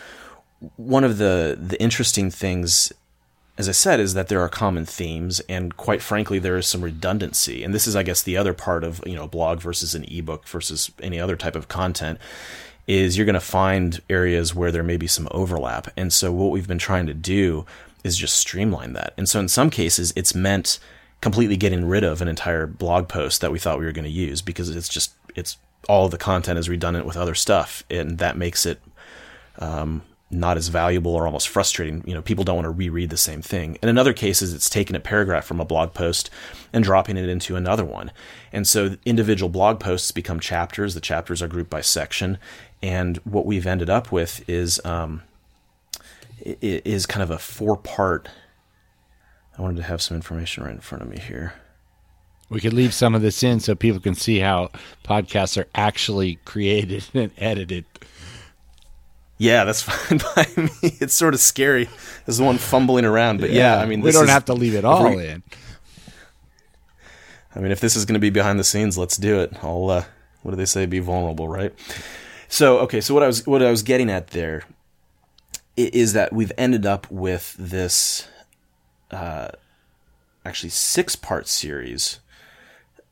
one 0.76 1.04
of 1.04 1.18
the 1.18 1.58
the 1.60 1.80
interesting 1.80 2.30
things 2.30 2.92
as 3.60 3.68
I 3.68 3.72
said, 3.72 4.00
is 4.00 4.14
that 4.14 4.28
there 4.28 4.40
are 4.40 4.48
common 4.48 4.86
themes, 4.86 5.40
and 5.40 5.76
quite 5.76 6.00
frankly, 6.00 6.38
there 6.38 6.56
is 6.56 6.66
some 6.66 6.80
redundancy. 6.80 7.62
And 7.62 7.74
this 7.74 7.86
is, 7.86 7.94
I 7.94 8.02
guess, 8.02 8.22
the 8.22 8.38
other 8.38 8.54
part 8.54 8.84
of 8.84 9.02
you 9.06 9.14
know 9.14 9.26
blog 9.26 9.60
versus 9.60 9.94
an 9.94 10.04
ebook 10.04 10.48
versus 10.48 10.90
any 11.02 11.20
other 11.20 11.36
type 11.36 11.54
of 11.54 11.68
content 11.68 12.18
is 12.86 13.16
you're 13.16 13.26
going 13.26 13.34
to 13.34 13.40
find 13.40 14.00
areas 14.08 14.54
where 14.54 14.72
there 14.72 14.82
may 14.82 14.96
be 14.96 15.06
some 15.06 15.28
overlap. 15.30 15.92
And 15.96 16.10
so 16.10 16.32
what 16.32 16.50
we've 16.50 16.66
been 16.66 16.78
trying 16.78 17.06
to 17.06 17.14
do 17.14 17.66
is 18.04 18.16
just 18.16 18.36
streamline 18.36 18.92
that. 18.94 19.12
And 19.16 19.28
so 19.28 19.40
in 19.40 19.48
some 19.48 19.70
cases, 19.70 20.12
it's 20.16 20.34
meant 20.34 20.78
completely 21.20 21.56
getting 21.56 21.84
rid 21.86 22.02
of 22.04 22.22
an 22.22 22.28
entire 22.28 22.66
blog 22.66 23.08
post 23.08 23.40
that 23.40 23.52
we 23.52 23.58
thought 23.58 23.78
we 23.78 23.84
were 23.84 23.92
going 23.92 24.04
to 24.04 24.10
use 24.10 24.40
because 24.42 24.74
it's 24.74 24.88
just 24.88 25.12
it's 25.34 25.58
all 25.88 26.08
the 26.08 26.18
content 26.18 26.58
is 26.58 26.68
redundant 26.68 27.06
with 27.06 27.16
other 27.16 27.34
stuff, 27.34 27.84
and 27.90 28.18
that 28.18 28.36
makes 28.36 28.66
it 28.66 28.80
um, 29.58 30.02
not 30.30 30.56
as 30.56 30.68
valuable 30.68 31.14
or 31.14 31.26
almost 31.26 31.48
frustrating. 31.48 32.04
You 32.06 32.14
know, 32.14 32.22
people 32.22 32.44
don't 32.44 32.56
want 32.56 32.66
to 32.66 32.70
reread 32.70 33.10
the 33.10 33.16
same 33.16 33.42
thing. 33.42 33.78
And 33.82 33.88
in 33.88 33.98
other 33.98 34.12
cases, 34.12 34.54
it's 34.54 34.70
taking 34.70 34.94
a 34.94 35.00
paragraph 35.00 35.44
from 35.44 35.60
a 35.60 35.64
blog 35.64 35.92
post 35.92 36.30
and 36.72 36.84
dropping 36.84 37.16
it 37.16 37.28
into 37.28 37.56
another 37.56 37.84
one. 37.84 38.12
And 38.52 38.66
so 38.66 38.96
individual 39.04 39.48
blog 39.48 39.80
posts 39.80 40.12
become 40.12 40.38
chapters. 40.38 40.94
The 40.94 41.00
chapters 41.00 41.42
are 41.42 41.48
grouped 41.48 41.70
by 41.70 41.80
section. 41.80 42.38
And 42.82 43.16
what 43.18 43.46
we've 43.46 43.66
ended 43.66 43.90
up 43.90 44.12
with 44.12 44.48
is 44.48 44.80
um, 44.84 45.22
is 46.44 47.06
kind 47.06 47.22
of 47.22 47.30
a 47.30 47.38
four 47.38 47.76
part. 47.76 48.28
I 49.58 49.62
wanted 49.62 49.76
to 49.78 49.82
have 49.84 50.00
some 50.00 50.16
information 50.16 50.64
right 50.64 50.74
in 50.74 50.80
front 50.80 51.02
of 51.02 51.08
me 51.08 51.18
here. 51.18 51.54
We 52.48 52.60
could 52.60 52.72
leave 52.72 52.92
some 52.92 53.14
of 53.14 53.22
this 53.22 53.42
in 53.42 53.60
so 53.60 53.74
people 53.74 54.00
can 54.00 54.14
see 54.14 54.40
how 54.40 54.70
podcasts 55.04 55.56
are 55.56 55.68
actually 55.74 56.36
created 56.44 57.04
and 57.14 57.30
edited. 57.38 57.84
Yeah, 59.38 59.64
that's 59.64 59.82
fine 59.88 60.18
by 60.34 60.46
me. 60.56 60.70
It's 60.82 61.14
sort 61.14 61.34
of 61.34 61.40
scary 61.40 61.88
as 62.26 62.38
the 62.38 62.44
one 62.44 62.58
fumbling 62.58 63.04
around, 63.04 63.40
but 63.40 63.50
yeah, 63.50 63.76
yeah 63.76 63.82
I 63.82 63.86
mean, 63.86 64.00
we 64.00 64.12
don't 64.12 64.24
is, 64.24 64.30
have 64.30 64.44
to 64.46 64.54
leave 64.54 64.74
it 64.74 64.84
all 64.84 65.14
we, 65.16 65.26
in. 65.26 65.42
I 67.54 67.60
mean, 67.60 67.72
if 67.72 67.80
this 67.80 67.96
is 67.96 68.04
going 68.04 68.14
to 68.14 68.20
be 68.20 68.30
behind 68.30 68.58
the 68.58 68.64
scenes, 68.64 68.98
let's 68.98 69.16
do 69.16 69.40
it. 69.40 69.52
I'll. 69.62 69.88
Uh, 69.90 70.04
what 70.42 70.52
do 70.52 70.56
they 70.56 70.66
say? 70.66 70.86
Be 70.86 71.00
vulnerable, 71.00 71.48
right? 71.48 71.74
So, 72.48 72.78
okay. 72.80 73.00
So 73.00 73.14
what 73.14 73.22
I 73.22 73.26
was 73.26 73.46
what 73.46 73.62
I 73.62 73.70
was 73.70 73.82
getting 73.82 74.10
at 74.10 74.28
there 74.28 74.64
is 75.88 76.12
that 76.12 76.32
we've 76.32 76.52
ended 76.58 76.86
up 76.86 77.10
with 77.10 77.56
this, 77.58 78.28
uh, 79.10 79.48
actually 80.44 80.70
six 80.70 81.16
part 81.16 81.48
series, 81.48 82.20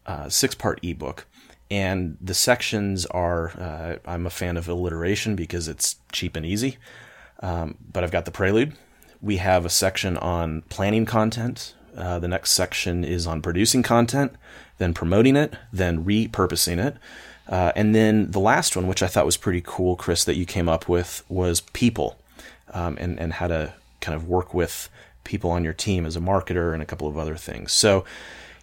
uh, 0.07 0.29
six 0.29 0.55
part 0.55 0.81
ebook. 0.83 1.27
And 1.71 2.17
the 2.21 2.33
sections 2.33 3.05
are 3.07 3.51
uh, 3.61 3.97
i'm 4.07 4.27
a 4.27 4.31
fan 4.31 4.57
of 4.57 4.69
alliteration 4.69 5.37
because 5.37 5.69
it's 5.69 5.97
cheap 6.13 6.35
and 6.37 6.47
easy. 6.47 6.79
Um, 7.41 7.77
but 7.93 8.05
i've 8.05 8.11
got 8.11 8.25
the 8.25 8.31
prelude. 8.31 8.75
We 9.21 9.39
have 9.39 9.67
a 9.67 9.71
section 9.71 10.17
on 10.17 10.63
planning 10.63 11.05
content. 11.05 11.75
Uh, 11.97 12.19
the 12.19 12.29
next 12.29 12.53
section 12.53 13.05
is 13.05 13.27
on 13.27 13.43
producing 13.43 13.83
content 13.83 14.33
then 14.79 14.95
promoting 14.95 15.37
it 15.37 15.55
then 15.73 16.05
repurposing 16.05 16.85
it. 16.85 16.97
Uh, 17.49 17.73
and 17.75 17.95
then 17.95 18.31
the 18.31 18.41
last 18.41 18.77
one 18.77 18.87
which 18.87 19.03
i 19.03 19.07
thought 19.07 19.27
was 19.27 19.37
pretty 19.37 19.63
cool 19.65 19.97
chris 19.97 20.25
that 20.25 20.37
you 20.37 20.47
came 20.47 20.69
up 20.69 20.89
with 20.89 21.25
was 21.29 21.61
people 21.61 22.19
um, 22.73 22.97
and, 23.01 23.19
and 23.19 23.35
how 23.35 23.47
to 23.49 23.73
kind 24.01 24.15
of 24.17 24.29
work 24.29 24.55
with 24.55 24.89
people 25.25 25.51
on 25.51 25.65
your 25.65 25.73
team 25.73 26.07
as 26.07 26.17
a 26.17 26.21
marketer 26.21 26.73
and 26.73 26.83
a 26.83 26.87
couple 26.87 27.09
of 27.09 27.19
other 27.19 27.37
things 27.37 27.73
so 27.73 28.05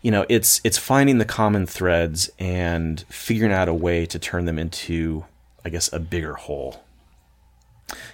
you 0.05 0.11
know, 0.11 0.23
it's 0.29 0.61
it's 0.63 0.77
finding 0.77 1.17
the 1.17 1.25
common 1.25 1.65
threads 1.65 2.29
and 2.37 3.03
figuring 3.09 3.51
out 3.51 3.67
a 3.67 3.73
way 3.73 4.05
to 4.05 4.19
turn 4.19 4.45
them 4.45 4.59
into, 4.59 5.25
I 5.65 5.69
guess, 5.69 5.91
a 5.91 5.99
bigger 5.99 6.35
whole. 6.35 6.83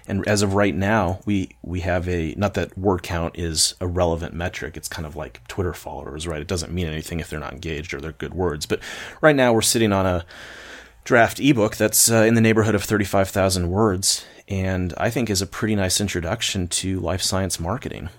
And 0.08 0.26
as 0.26 0.41
of 0.41 0.54
right 0.54 0.74
now, 0.74 1.19
we 1.26 1.50
we 1.62 1.82
have 1.82 2.08
a 2.08 2.34
not 2.38 2.54
that 2.54 2.78
word 2.78 3.04
count 3.04 3.38
is 3.38 3.76
a 3.82 3.88
relevant 3.88 4.34
metric. 4.34 4.78
It's 4.78 4.88
kind 4.88 5.06
of 5.06 5.17
like 5.17 5.45
Twitter 5.50 5.74
followers, 5.74 6.26
right? 6.26 6.39
It 6.39 6.47
doesn't 6.47 6.71
mean 6.71 6.88
anything 6.88 7.19
if 7.19 7.30
they're 7.30 7.41
not 7.41 7.52
engaged 7.52 7.93
or 7.93 8.00
they're 8.00 8.13
good 8.13 8.34
words. 8.34 8.65
But 8.65 8.80
right 9.19 9.36
now, 9.36 9.52
we're 9.52 9.62
sitting 9.62 9.91
on 9.91 10.06
a 10.06 10.26
draft 11.04 11.41
ebook 11.41 11.76
that's 11.76 12.10
uh, 12.10 12.24
in 12.24 12.36
the 12.36 12.41
neighborhood 12.41 12.74
of 12.74 12.84
35,000 12.84 13.70
words, 13.70 14.24
and 14.52 14.93
I 14.97 15.10
think 15.10 15.30
is 15.30 15.41
a 15.41 15.47
pretty 15.47 15.76
nice 15.76 16.02
introduction 16.02 16.68
to 16.68 16.99
life 16.99 17.22
science 17.22 17.60
marketing. 17.60 18.10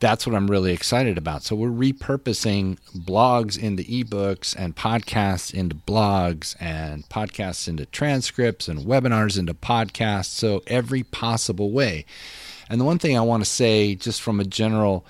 that's 0.00 0.26
what 0.26 0.34
I'm 0.34 0.50
really 0.50 0.72
excited 0.72 1.18
about. 1.18 1.42
So 1.42 1.54
we're 1.54 1.68
repurposing 1.68 2.78
blogs 2.96 3.58
into 3.58 3.82
ebooks 3.82 4.56
and 4.58 4.74
podcasts 4.74 5.52
into 5.52 5.76
blogs 5.76 6.56
and 6.58 7.06
podcasts 7.10 7.68
into 7.68 7.84
transcripts 7.84 8.66
and 8.66 8.80
webinars 8.80 9.38
into 9.38 9.52
podcasts. 9.52 10.30
So 10.30 10.62
every 10.66 11.02
possible 11.02 11.70
way. 11.70 12.06
And 12.70 12.80
the 12.80 12.86
one 12.86 12.98
thing 12.98 13.16
I 13.16 13.20
want 13.20 13.44
to 13.44 13.50
say, 13.50 13.94
just 13.94 14.22
from 14.22 14.40
a 14.40 14.44
general 14.44 15.04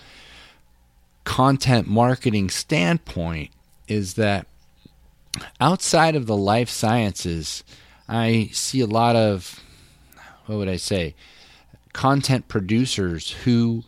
content 1.22 1.86
marketing 1.86 2.50
standpoint, 2.50 3.50
is 3.90 4.14
that 4.14 4.46
outside 5.60 6.14
of 6.16 6.26
the 6.26 6.36
life 6.36 6.68
sciences, 6.68 7.64
I 8.08 8.50
see 8.52 8.80
a 8.80 8.86
lot 8.86 9.16
of, 9.16 9.60
what 10.46 10.56
would 10.56 10.68
I 10.68 10.76
say, 10.76 11.14
content 11.92 12.48
producers 12.48 13.30
who 13.44 13.84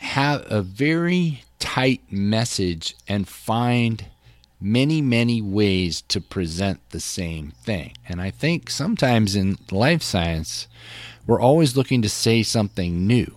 have 0.00 0.44
a 0.50 0.62
very 0.62 1.42
tight 1.58 2.02
message 2.10 2.94
and 3.08 3.26
find 3.26 4.06
many, 4.60 5.00
many 5.00 5.40
ways 5.40 6.02
to 6.02 6.20
present 6.20 6.80
the 6.90 7.00
same 7.00 7.52
thing. 7.62 7.94
And 8.08 8.20
I 8.20 8.30
think 8.30 8.70
sometimes 8.70 9.36
in 9.36 9.56
life 9.70 10.02
science, 10.02 10.68
we're 11.26 11.40
always 11.40 11.76
looking 11.76 12.02
to 12.02 12.08
say 12.08 12.42
something 12.42 13.06
new. 13.06 13.34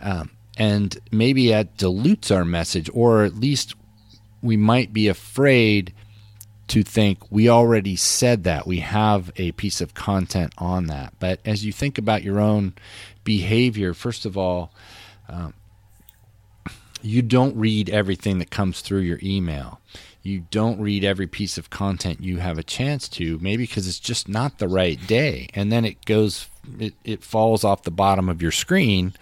Um, 0.00 0.30
and 0.56 0.98
maybe 1.10 1.48
that 1.48 1.76
dilutes 1.76 2.30
our 2.30 2.44
message, 2.44 2.90
or 2.92 3.24
at 3.24 3.36
least 3.36 3.74
we 4.42 4.56
might 4.56 4.92
be 4.92 5.08
afraid 5.08 5.94
to 6.68 6.82
think 6.82 7.18
we 7.30 7.48
already 7.48 7.96
said 7.96 8.44
that. 8.44 8.66
We 8.66 8.80
have 8.80 9.30
a 9.36 9.52
piece 9.52 9.80
of 9.80 9.94
content 9.94 10.52
on 10.58 10.86
that. 10.86 11.14
But 11.18 11.40
as 11.44 11.64
you 11.64 11.72
think 11.72 11.98
about 11.98 12.22
your 12.22 12.40
own 12.40 12.74
behavior, 13.24 13.94
first 13.94 14.24
of 14.24 14.38
all, 14.38 14.72
um, 15.28 15.54
you 17.02 17.20
don't 17.20 17.56
read 17.56 17.90
everything 17.90 18.38
that 18.38 18.50
comes 18.50 18.80
through 18.80 19.00
your 19.00 19.18
email. 19.22 19.80
You 20.22 20.46
don't 20.50 20.80
read 20.80 21.04
every 21.04 21.26
piece 21.26 21.58
of 21.58 21.68
content 21.68 22.22
you 22.22 22.38
have 22.38 22.58
a 22.58 22.62
chance 22.62 23.08
to, 23.10 23.38
maybe 23.40 23.64
because 23.64 23.88
it's 23.88 23.98
just 23.98 24.28
not 24.28 24.58
the 24.58 24.68
right 24.68 25.04
day. 25.06 25.48
And 25.52 25.72
then 25.72 25.84
it 25.84 26.04
goes, 26.04 26.48
it, 26.78 26.94
it 27.04 27.24
falls 27.24 27.64
off 27.64 27.82
the 27.82 27.90
bottom 27.90 28.28
of 28.28 28.40
your 28.40 28.52
screen. 28.52 29.14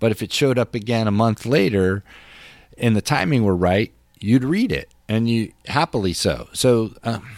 But 0.00 0.10
if 0.10 0.20
it 0.20 0.32
showed 0.32 0.58
up 0.58 0.74
again 0.74 1.06
a 1.06 1.12
month 1.12 1.46
later 1.46 2.02
and 2.76 2.96
the 2.96 3.00
timing 3.00 3.44
were 3.44 3.56
right, 3.56 3.92
you'd 4.20 4.44
read 4.44 4.72
it 4.72 4.90
and 5.08 5.28
you 5.28 5.52
happily 5.66 6.12
so. 6.12 6.48
So, 6.52 6.94
um, 7.02 7.28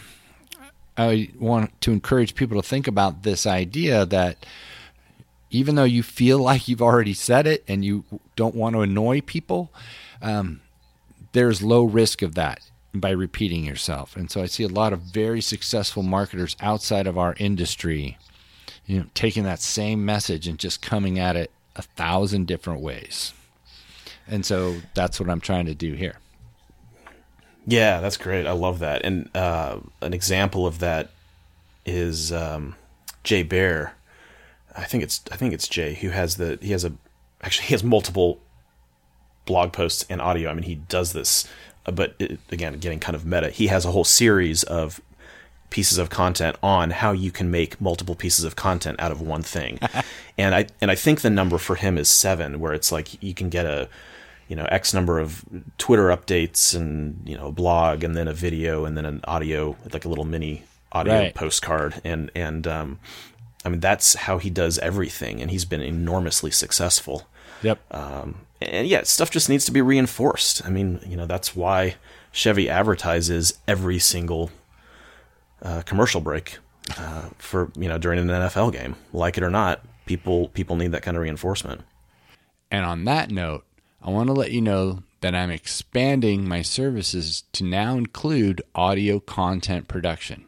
I 0.97 1.29
want 1.39 1.79
to 1.81 1.91
encourage 1.91 2.35
people 2.35 2.61
to 2.61 2.67
think 2.67 2.87
about 2.87 3.23
this 3.23 3.47
idea 3.47 4.05
that 4.05 4.45
even 5.49 5.75
though 5.75 5.83
you 5.83 6.03
feel 6.03 6.39
like 6.43 6.67
you've 6.67 6.81
already 6.81 7.13
said 7.13 7.47
it 7.47 7.63
and 7.67 7.83
you 7.83 8.03
don't 8.35 8.55
want 8.55 8.75
to 8.75 8.81
annoy 8.81 9.21
people, 9.21 9.71
um, 10.21 10.61
there's 11.33 11.61
low 11.61 11.83
risk 11.83 12.21
of 12.21 12.35
that 12.35 12.59
by 12.93 13.11
repeating 13.11 13.63
yourself. 13.63 14.15
And 14.17 14.29
so 14.29 14.41
I 14.41 14.47
see 14.47 14.63
a 14.63 14.69
lot 14.69 14.91
of 14.91 14.99
very 14.99 15.41
successful 15.41 16.03
marketers 16.03 16.57
outside 16.59 17.07
of 17.07 17.17
our 17.17 17.35
industry, 17.37 18.17
you 18.85 18.99
know, 18.99 19.05
taking 19.13 19.43
that 19.43 19.61
same 19.61 20.05
message 20.05 20.47
and 20.47 20.59
just 20.59 20.81
coming 20.81 21.17
at 21.17 21.37
it 21.37 21.51
a 21.75 21.81
thousand 21.81 22.47
different 22.47 22.81
ways. 22.81 23.33
And 24.27 24.45
so 24.45 24.81
that's 24.93 25.19
what 25.19 25.29
I'm 25.29 25.39
trying 25.39 25.65
to 25.67 25.73
do 25.73 25.93
here. 25.93 26.17
Yeah, 27.65 27.99
that's 27.99 28.17
great. 28.17 28.47
I 28.47 28.51
love 28.51 28.79
that. 28.79 29.03
And 29.03 29.29
uh, 29.35 29.79
an 30.01 30.13
example 30.13 30.65
of 30.65 30.79
that 30.79 31.11
is 31.85 32.31
um, 32.31 32.75
Jay 33.23 33.43
Baer. 33.43 33.93
I 34.75 34.85
think 34.85 35.03
it's 35.03 35.21
I 35.31 35.35
think 35.35 35.53
it's 35.53 35.67
Jay 35.67 35.95
who 35.95 36.09
has 36.09 36.37
the 36.37 36.57
he 36.61 36.71
has 36.71 36.85
a 36.85 36.93
actually 37.41 37.67
he 37.67 37.73
has 37.73 37.83
multiple 37.83 38.39
blog 39.45 39.73
posts 39.73 40.05
and 40.09 40.21
audio. 40.21 40.49
I 40.49 40.53
mean, 40.53 40.63
he 40.63 40.75
does 40.75 41.13
this, 41.13 41.47
uh, 41.85 41.91
but 41.91 42.15
it, 42.19 42.39
again, 42.51 42.77
getting 42.79 42.99
kind 42.99 43.15
of 43.15 43.25
meta. 43.25 43.49
He 43.49 43.67
has 43.67 43.85
a 43.85 43.91
whole 43.91 44.03
series 44.03 44.63
of 44.63 45.01
pieces 45.69 45.97
of 45.97 46.09
content 46.09 46.57
on 46.61 46.91
how 46.91 47.11
you 47.11 47.31
can 47.31 47.49
make 47.49 47.79
multiple 47.79 48.15
pieces 48.15 48.43
of 48.45 48.55
content 48.55 48.99
out 48.99 49.11
of 49.11 49.21
one 49.21 49.41
thing. 49.41 49.79
and 50.37 50.55
I 50.55 50.67
and 50.79 50.91
I 50.91 50.95
think 50.95 51.21
the 51.21 51.29
number 51.29 51.57
for 51.57 51.75
him 51.75 51.97
is 51.97 52.09
7 52.09 52.59
where 52.59 52.73
it's 52.73 52.91
like 52.91 53.21
you 53.23 53.33
can 53.33 53.49
get 53.49 53.65
a 53.65 53.89
you 54.51 54.57
know 54.57 54.65
x 54.65 54.93
number 54.93 55.17
of 55.17 55.43
Twitter 55.77 56.09
updates 56.09 56.75
and 56.75 57.21
you 57.25 57.37
know 57.37 57.47
a 57.47 57.51
blog 57.51 58.03
and 58.03 58.15
then 58.15 58.27
a 58.27 58.33
video 58.33 58.85
and 58.85 58.97
then 58.97 59.05
an 59.05 59.21
audio 59.23 59.75
like 59.93 60.05
a 60.05 60.09
little 60.09 60.25
mini 60.25 60.63
audio 60.91 61.13
right. 61.13 61.35
postcard 61.35 62.01
and 62.03 62.29
and 62.35 62.67
um 62.67 62.99
I 63.63 63.69
mean, 63.69 63.79
that's 63.79 64.15
how 64.15 64.37
he 64.37 64.49
does 64.49 64.79
everything, 64.79 65.41
and 65.41 65.51
he's 65.51 65.65
been 65.65 65.81
enormously 65.81 66.51
successful. 66.51 67.27
Yep. 67.61 67.79
Um, 67.93 68.35
and 68.61 68.87
yeah, 68.87 69.03
stuff 69.03 69.29
just 69.29 69.49
needs 69.49 69.65
to 69.65 69.71
be 69.71 69.81
reinforced. 69.81 70.65
I 70.65 70.69
mean, 70.69 70.99
you 71.05 71.15
know, 71.15 71.27
that's 71.27 71.55
why 71.55 71.95
Chevy 72.31 72.69
advertises 72.69 73.59
every 73.67 73.99
single 73.99 74.51
uh, 75.61 75.83
commercial 75.83 76.21
break 76.21 76.57
uh, 76.97 77.29
for 77.37 77.71
you 77.75 77.87
know 77.87 77.97
during 77.97 78.17
an 78.19 78.27
NFL 78.27 78.73
game, 78.73 78.95
like 79.13 79.37
it 79.37 79.43
or 79.43 79.51
not. 79.51 79.81
People 80.07 80.49
people 80.49 80.75
need 80.75 80.91
that 80.91 81.03
kind 81.03 81.15
of 81.15 81.21
reinforcement. 81.21 81.81
And 82.71 82.85
on 82.85 83.05
that 83.05 83.29
note, 83.29 83.63
I 84.03 84.09
want 84.09 84.27
to 84.27 84.33
let 84.33 84.51
you 84.51 84.61
know 84.61 85.03
that 85.19 85.35
I'm 85.35 85.51
expanding 85.51 86.47
my 86.47 86.63
services 86.63 87.43
to 87.53 87.63
now 87.63 87.97
include 87.97 88.63
audio 88.73 89.19
content 89.19 89.87
production. 89.87 90.45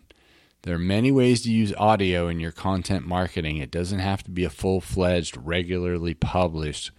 There 0.63 0.73
are 0.75 0.79
many 0.79 1.11
ways 1.11 1.43
to 1.43 1.51
use 1.51 1.71
audio 1.77 2.27
in 2.27 2.39
your 2.39 2.51
content 2.51 3.05
marketing. 3.05 3.57
It 3.57 3.69
doesn't 3.69 3.99
have 3.99 4.23
to 4.23 4.31
be 4.31 4.43
a 4.43 4.49
full 4.49 4.81
fledged, 4.81 5.37
regularly 5.37 6.15
published 6.15 6.89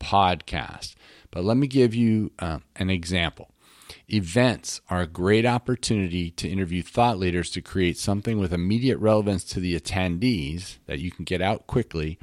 podcast. 0.00 0.96
But 1.30 1.44
let 1.44 1.56
me 1.56 1.68
give 1.68 1.94
you 1.94 2.32
uh, 2.40 2.58
an 2.74 2.90
example. 2.90 3.50
Events 4.08 4.80
are 4.90 5.02
a 5.02 5.06
great 5.06 5.46
opportunity 5.46 6.32
to 6.32 6.48
interview 6.48 6.82
thought 6.82 7.18
leaders 7.18 7.50
to 7.50 7.60
create 7.60 7.98
something 7.98 8.38
with 8.38 8.52
immediate 8.52 8.98
relevance 8.98 9.44
to 9.44 9.60
the 9.60 9.78
attendees 9.78 10.78
that 10.86 10.98
you 10.98 11.12
can 11.12 11.24
get 11.24 11.40
out 11.40 11.68
quickly, 11.68 12.18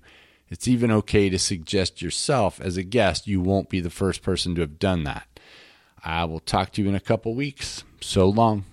It's 0.49 0.67
even 0.67 0.91
okay 0.91 1.29
to 1.29 1.37
suggest 1.37 2.01
yourself 2.01 2.59
as 2.59 2.77
a 2.77 2.83
guest. 2.83 3.27
You 3.27 3.41
won't 3.41 3.69
be 3.69 3.79
the 3.79 3.89
first 3.89 4.21
person 4.21 4.55
to 4.55 4.61
have 4.61 4.79
done 4.79 5.03
that. 5.03 5.27
I 6.03 6.25
will 6.25 6.39
talk 6.39 6.71
to 6.73 6.81
you 6.81 6.89
in 6.89 6.95
a 6.95 6.99
couple 6.99 7.35
weeks. 7.35 7.83
So 8.01 8.27
long. 8.27 8.65